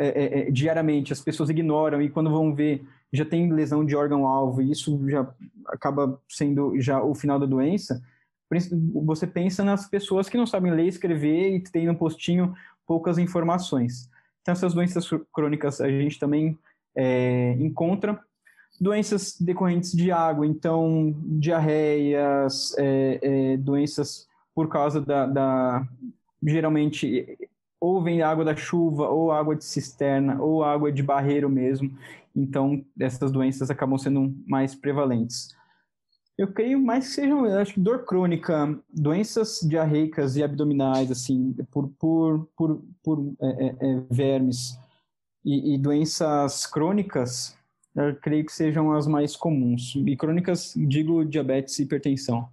[0.00, 2.82] é, é, é, diariamente, as pessoas ignoram e quando vão ver
[3.12, 5.28] já tem lesão de órgão-alvo e isso já
[5.66, 8.02] acaba sendo já o final da doença,
[9.04, 12.54] você pensa nas pessoas que não sabem ler escrever e tem no postinho
[12.86, 14.08] poucas informações.
[14.40, 16.58] Então, essas doenças crônicas a gente também
[16.96, 18.18] é, encontra.
[18.80, 25.86] Doenças decorrentes de água, então, diarreias, é, é, doenças por causa da, da.
[26.42, 27.36] Geralmente,
[27.80, 31.96] ou vem água da chuva, ou água de cisterna, ou água de barreiro mesmo.
[32.36, 35.48] Então, essas doenças acabam sendo mais prevalentes.
[36.36, 41.88] Eu creio mais que sejam, acho que dor crônica, doenças diarreicas e abdominais, assim, por,
[41.98, 44.78] por, por, por é, é, é, vermes
[45.44, 47.56] e, e, doenças crônicas,
[47.94, 49.94] eu creio que sejam as mais comuns.
[49.96, 52.48] E crônicas, digo diabetes e hipertensão.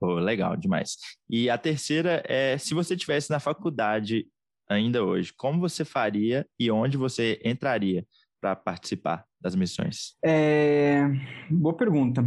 [0.00, 0.96] Oh, legal demais.
[1.28, 4.26] E a terceira é, se você tivesse na faculdade
[4.68, 8.06] ainda hoje, como você faria e onde você entraria
[8.40, 9.24] para participar?
[9.44, 10.16] das missões?
[10.24, 11.02] É,
[11.50, 12.26] boa pergunta.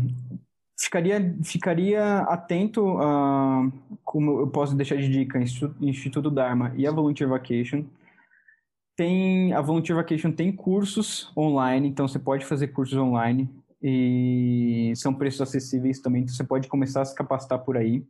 [0.80, 3.68] Ficaria, ficaria atento a,
[4.04, 5.40] como eu posso deixar de dica,
[5.82, 7.84] Instituto Dharma e a Volunteer Vacation.
[8.96, 13.50] Tem, a Volunteer Vacation tem cursos online, então você pode fazer cursos online
[13.90, 18.06] e são preços acessíveis também, então você pode começar a se capacitar por aí.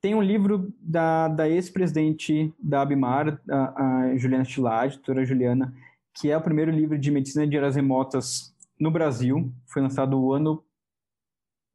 [0.00, 5.74] Tem um livro da, da ex-presidente da Abimar, a, a Juliana Stilade, doutora Juliana,
[6.14, 9.52] que é o primeiro livro de medicina de áreas remotas no Brasil.
[9.66, 10.64] Foi lançado o ano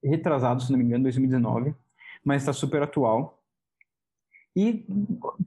[0.03, 1.75] retrasado, se não me engano, 2019,
[2.23, 3.43] mas está super atual.
[4.55, 4.85] E,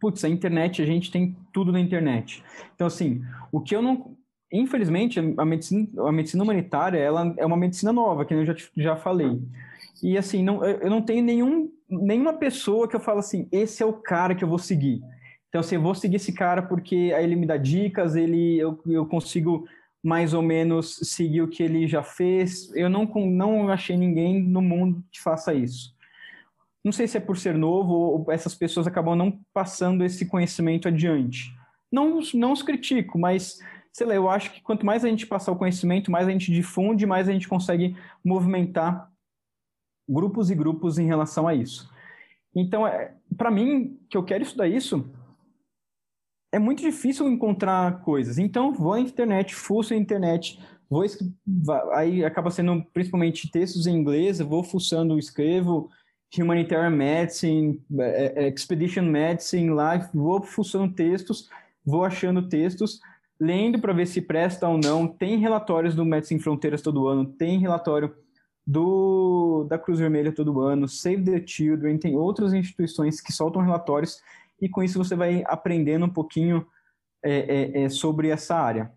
[0.01, 2.45] putz, a internet, a gente tem tudo na internet.
[2.74, 4.16] Então, assim, o que eu não.
[4.53, 8.96] Infelizmente, a medicina, a medicina humanitária ela é uma medicina nova, que eu já, já
[8.96, 9.40] falei.
[10.03, 13.86] E, assim, não, eu não tenho nenhum nenhuma pessoa que eu falo assim, esse é
[13.86, 15.03] o cara que eu vou seguir.
[15.48, 18.80] Então, assim, eu vou seguir esse cara porque aí ele me dá dicas, ele, eu,
[18.86, 19.66] eu consigo
[20.03, 22.74] mais ou menos seguir o que ele já fez.
[22.74, 25.94] Eu não, não achei ninguém no mundo que faça isso.
[26.82, 30.88] Não sei se é por ser novo ou essas pessoas acabam não passando esse conhecimento
[30.88, 31.55] adiante.
[31.92, 33.59] Não, não os critico, mas,
[33.93, 36.51] sei lá, eu acho que quanto mais a gente passar o conhecimento, mais a gente
[36.51, 39.11] difunde, mais a gente consegue movimentar
[40.09, 41.90] grupos e grupos em relação a isso.
[42.55, 45.11] Então, é, para mim, que eu quero estudar isso,
[46.53, 48.38] é muito difícil encontrar coisas.
[48.38, 51.05] Então, vou na internet, fuço a internet, vou
[51.93, 55.90] aí acaba sendo principalmente textos em inglês, vou fuçando, escrevo
[56.38, 61.49] Humanitarian Medicine, é, é, Expedition Medicine lá, vou fuçando textos,
[61.84, 63.01] vou achando textos,
[63.43, 65.09] lendo para ver se presta ou não.
[65.09, 68.14] Tem relatórios do Medicine Fronteiras todo ano, tem relatório
[68.64, 74.22] do, da Cruz Vermelha todo ano, Save the Children, tem outras instituições que soltam relatórios
[74.61, 76.64] e com isso você vai aprendendo um pouquinho
[77.20, 78.93] é, é, é, sobre essa área.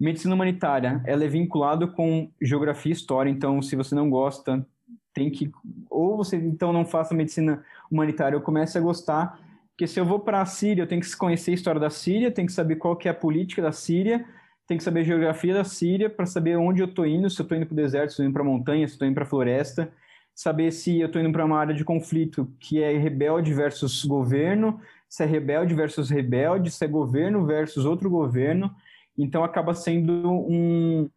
[0.00, 4.66] Medicina humanitária, ela é vinculada com geografia e história, então se você não gosta,
[5.12, 5.52] tem que
[5.90, 9.38] ou você então não faça medicina humanitária ou comece a gostar,
[9.78, 12.32] porque se eu vou para a Síria, eu tenho que conhecer a história da Síria,
[12.32, 14.26] tenho que saber qual que é a política da Síria,
[14.66, 17.44] tem que saber a geografia da Síria para saber onde eu estou indo, se eu
[17.44, 19.22] estou indo para o deserto, se estou indo para a montanha, se estou indo para
[19.22, 19.92] a floresta,
[20.34, 24.80] saber se eu estou indo para uma área de conflito que é rebelde versus governo,
[25.08, 28.74] se é rebelde versus rebelde, se é governo versus outro governo.
[29.16, 31.08] Então acaba sendo um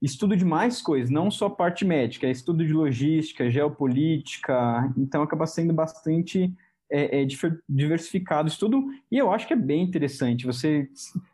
[0.00, 4.90] estudo de mais coisas, não só parte médica, é estudo de logística, geopolítica.
[4.96, 6.50] Então acaba sendo bastante
[6.92, 7.26] é, é,
[7.68, 10.88] diversificado estudo e eu acho que é bem interessante você,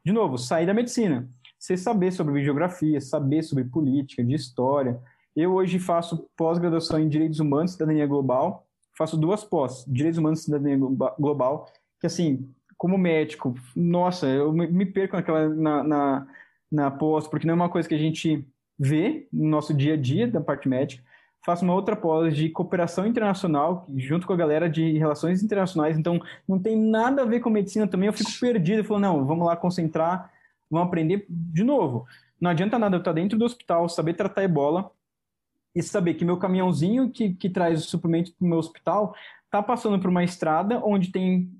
[0.04, 1.28] de novo, sair da medicina
[1.58, 4.98] você saber sobre geografia, saber sobre política, de história.
[5.34, 10.40] Eu hoje faço pós-graduação em Direitos Humanos e Cidadania Global, faço duas pós, Direitos Humanos
[10.40, 10.78] e Cidadania
[11.18, 16.26] Global, que assim, como médico, nossa, eu me perco naquela, na, na,
[16.70, 18.46] na pós, porque não é uma coisa que a gente
[18.78, 21.02] vê no nosso dia a dia da parte médica.
[21.44, 26.20] Faço uma outra pós de cooperação internacional, junto com a galera de relações internacionais, então
[26.46, 29.46] não tem nada a ver com medicina também, eu fico perdido, eu falo, não, vamos
[29.46, 30.30] lá concentrar
[30.70, 32.06] vão aprender de novo.
[32.40, 34.90] Não adianta nada eu estar dentro do hospital, saber tratar ebola
[35.74, 39.14] e saber que meu caminhãozinho que, que traz o suplemento para o meu hospital
[39.44, 41.50] está passando por uma estrada onde tem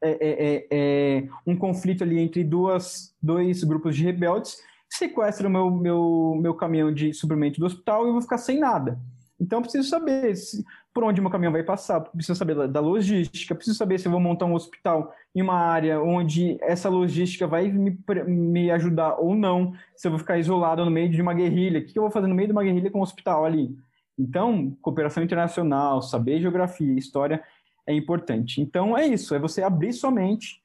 [0.00, 5.50] é, é, é, é, um conflito ali entre duas, dois grupos de rebeldes, sequestra o
[5.50, 9.00] meu, meu, meu caminhão de suplemento do hospital e eu vou ficar sem nada.
[9.40, 12.80] Então, eu preciso saber se, por onde meu caminhão vai passar, preciso saber da, da,
[12.80, 17.46] logística, preciso saber se eu vou montar um hospital em uma área onde essa logística
[17.46, 21.34] vai me, me ajudar ou não, se eu vou ficar isolado no meio de uma
[21.34, 23.76] guerrilha, o que eu vou fazer no meio de uma guerrilha com um hospital ali?
[24.18, 27.42] Então, cooperação internacional, saber geografia, história
[27.86, 28.60] é importante.
[28.60, 30.60] Então, é isso, é você abrir sua mente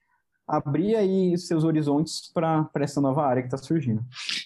[0.48, 4.04] abrir aí seus horizontes para essa nova área que está surgindo.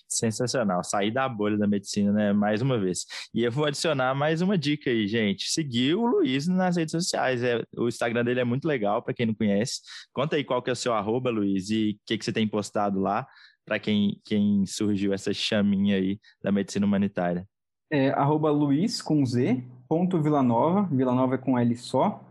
[0.07, 2.33] Sensacional, sair da bolha da medicina, né?
[2.33, 3.05] Mais uma vez.
[3.33, 5.49] E eu vou adicionar mais uma dica aí, gente.
[5.49, 7.43] Seguir o Luiz nas redes sociais.
[7.43, 9.81] É, o Instagram dele é muito legal, para quem não conhece.
[10.13, 12.47] Conta aí qual que é o seu arroba, Luiz, e o que, que você tem
[12.47, 13.27] postado lá,
[13.65, 17.45] para quem, quem surgiu essa chaminha aí da medicina humanitária.
[17.91, 22.21] É arroba Luiz com Z, ponto Villanova, Villanova é com L só.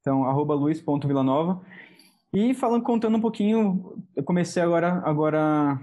[0.00, 1.62] Então, arroba Luiz ponto Villanova.
[2.34, 5.80] E falando, contando um pouquinho, eu comecei agora, agora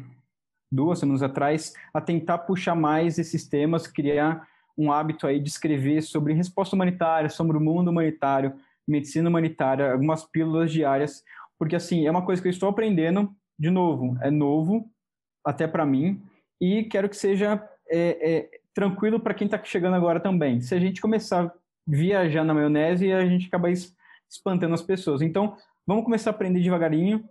[0.70, 4.46] duas semanas atrás, a tentar puxar mais esses temas, criar
[4.78, 8.54] um hábito aí de escrever sobre resposta humanitária, sobre o mundo humanitário,
[8.86, 11.24] medicina humanitária, algumas pílulas diárias,
[11.58, 14.92] porque assim, é uma coisa que eu estou aprendendo, de novo, é novo,
[15.46, 16.22] até para mim,
[16.60, 20.60] e quero que seja é, é, tranquilo para quem está chegando agora também.
[20.60, 21.52] Se a gente começar a
[21.88, 23.70] viajar na maionese, a gente acaba
[24.30, 25.22] espantando as pessoas.
[25.22, 25.56] Então,
[25.92, 27.22] Vamos começar a aprender devagarinho,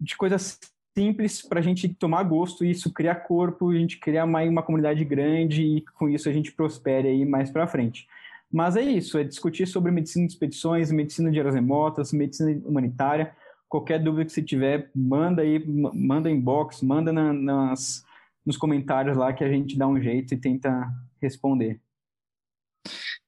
[0.00, 0.58] de coisas
[0.96, 4.62] simples para a gente tomar gosto e isso criar corpo, a gente criar uma, uma
[4.62, 8.08] comunidade grande e com isso a gente prospere aí mais para frente.
[8.50, 13.36] Mas é isso, é discutir sobre medicina de expedições, medicina de áreas remotas, medicina humanitária.
[13.68, 18.02] Qualquer dúvida que você tiver, manda aí, manda inbox, manda na, nas,
[18.46, 20.90] nos comentários lá que a gente dá um jeito e tenta
[21.20, 21.78] responder.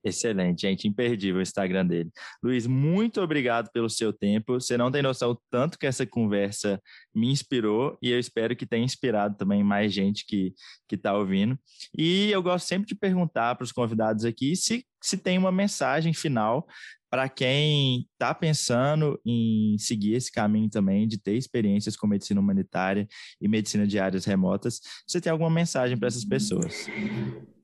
[0.03, 2.11] Excelente, gente, imperdível o Instagram dele.
[2.43, 4.55] Luiz, muito obrigado pelo seu tempo.
[4.55, 6.81] Você não tem noção tanto que essa conversa
[7.15, 10.55] me inspirou e eu espero que tenha inspirado também mais gente que
[10.91, 11.59] está ouvindo.
[11.97, 16.15] E eu gosto sempre de perguntar para os convidados aqui se, se tem uma mensagem
[16.15, 16.67] final
[17.11, 23.07] para quem está pensando em seguir esse caminho também, de ter experiências com medicina humanitária
[23.41, 26.87] e medicina de áreas remotas, você tem alguma mensagem para essas pessoas?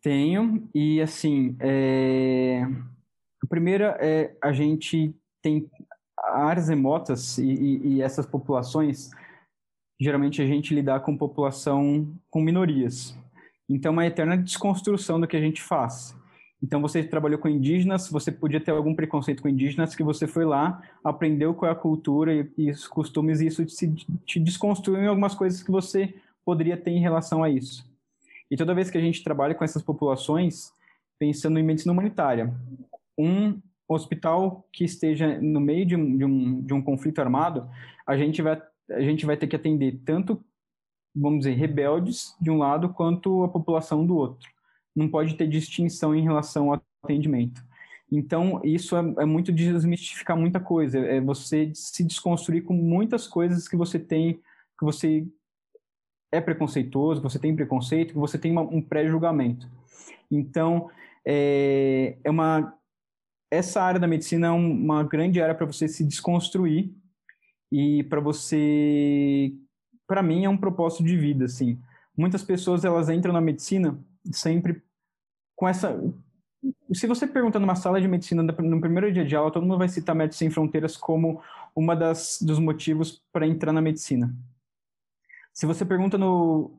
[0.07, 2.62] Tenho, e assim, é...
[3.42, 5.68] a primeira é a gente tem
[6.16, 9.11] áreas remotas e, e, e essas populações,
[10.00, 13.18] geralmente a gente lidar com população com minorias.
[13.68, 16.16] Então, é uma eterna desconstrução do que a gente faz.
[16.62, 20.44] Então, você trabalhou com indígenas, você podia ter algum preconceito com indígenas, que você foi
[20.44, 23.92] lá, aprendeu qual é a cultura e, e os costumes, e isso te,
[24.24, 27.95] te desconstruiu em algumas coisas que você poderia ter em relação a isso.
[28.51, 30.72] E toda vez que a gente trabalha com essas populações,
[31.18, 32.55] pensando em medicina humanitária,
[33.18, 37.68] um hospital que esteja no meio de um, de um, de um conflito armado,
[38.07, 40.44] a gente, vai, a gente vai ter que atender tanto,
[41.14, 44.49] vamos dizer, rebeldes de um lado, quanto a população do outro
[44.97, 47.62] não pode ter distinção em relação ao atendimento.
[48.11, 53.68] Então, isso é, é, muito desmistificar muita coisa, é você se desconstruir com muitas coisas
[53.68, 54.34] que você tem,
[54.78, 55.26] que você
[56.37, 59.68] é preconceituoso, que você tem preconceito, que você tem uma, um pré-julgamento.
[60.30, 60.91] Então,
[61.24, 62.72] é, é uma
[63.51, 66.93] essa área da medicina é uma grande área para você se desconstruir
[67.70, 69.53] e para você,
[70.07, 71.80] para mim, é um propósito de vida, assim.
[72.16, 73.99] Muitas pessoas elas entram na medicina
[74.32, 74.82] sempre
[75.55, 76.01] com essa.
[76.93, 79.89] Se você pergunta numa sala de medicina no primeiro dia de aula, todo mundo vai
[79.89, 81.41] citar Médicos Sem Fronteiras como
[81.74, 84.34] uma das dos motivos para entrar na medicina.
[85.57, 86.70] Se você pergunta no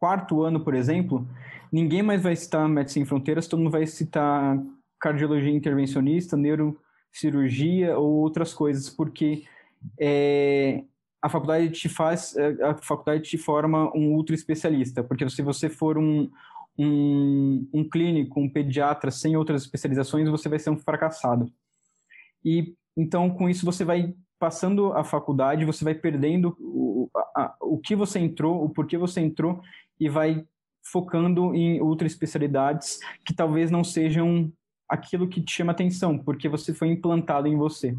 [0.00, 1.24] quarto ano, por exemplo,
[1.70, 4.60] ninguém mais vai citar Médicos Sem Fronteiras, todo mundo vai citar
[4.98, 9.44] cardiologia intervencionista, neurocirurgia ou outras coisas, porque
[9.96, 10.82] é,
[11.22, 15.96] a faculdade te faz, a faculdade te forma um ultra especialista, porque se você for
[15.96, 16.28] um,
[16.76, 21.48] um, um clínico, um pediatra sem outras especializações, você vai ser um fracassado.
[22.44, 27.78] E então, com isso, você vai passando a faculdade, você vai perdendo o, a, o
[27.78, 29.60] que você entrou, o porquê você entrou,
[29.98, 30.44] e vai
[30.82, 34.50] focando em outras especialidades que talvez não sejam
[34.88, 37.96] aquilo que te chama atenção, porque você foi implantado em você.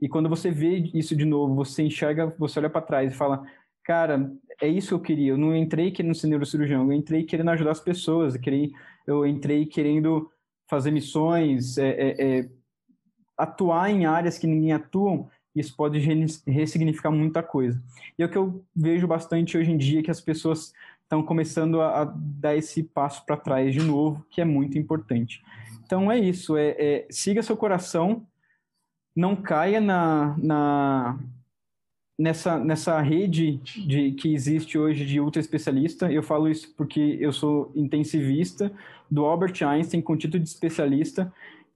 [0.00, 3.44] E quando você vê isso de novo, você enxerga, você olha para trás e fala:
[3.84, 5.32] cara, é isso que eu queria.
[5.32, 8.34] Eu não entrei querendo ser neurocirurgião, eu entrei querendo ajudar as pessoas,
[9.06, 10.30] eu, entrei querendo
[10.68, 12.48] fazer missões, é, é, é,
[13.38, 15.98] atuar em áreas que ninguém atua, isso pode
[16.46, 17.82] ressignificar muita coisa.
[18.18, 21.80] E é o que eu vejo bastante hoje em dia, que as pessoas estão começando
[21.80, 25.42] a, a dar esse passo para trás de novo, que é muito importante.
[25.84, 28.26] Então é isso, é, é siga seu coração,
[29.14, 31.18] não caia na, na
[32.18, 36.10] nessa, nessa rede de, que existe hoje de ultra especialista.
[36.10, 38.72] Eu falo isso porque eu sou intensivista
[39.10, 41.32] do Albert Einstein com título de especialista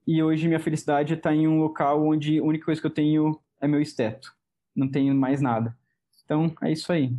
[0.06, 3.38] e hoje minha felicidade está em um local onde a única coisa que eu tenho
[3.60, 4.32] é meu esteto.
[4.74, 5.76] Não tenho mais nada.
[6.24, 7.12] Então, é isso aí.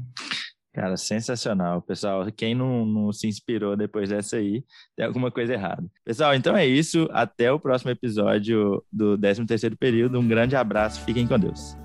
[0.73, 1.81] Cara, sensacional.
[1.81, 4.63] Pessoal, quem não, não, se inspirou depois dessa aí,
[4.95, 5.83] tem alguma coisa errada.
[6.05, 7.09] Pessoal, então é isso.
[7.11, 10.17] Até o próximo episódio do 13º período.
[10.17, 11.01] Um grande abraço.
[11.01, 11.75] Fiquem com Deus.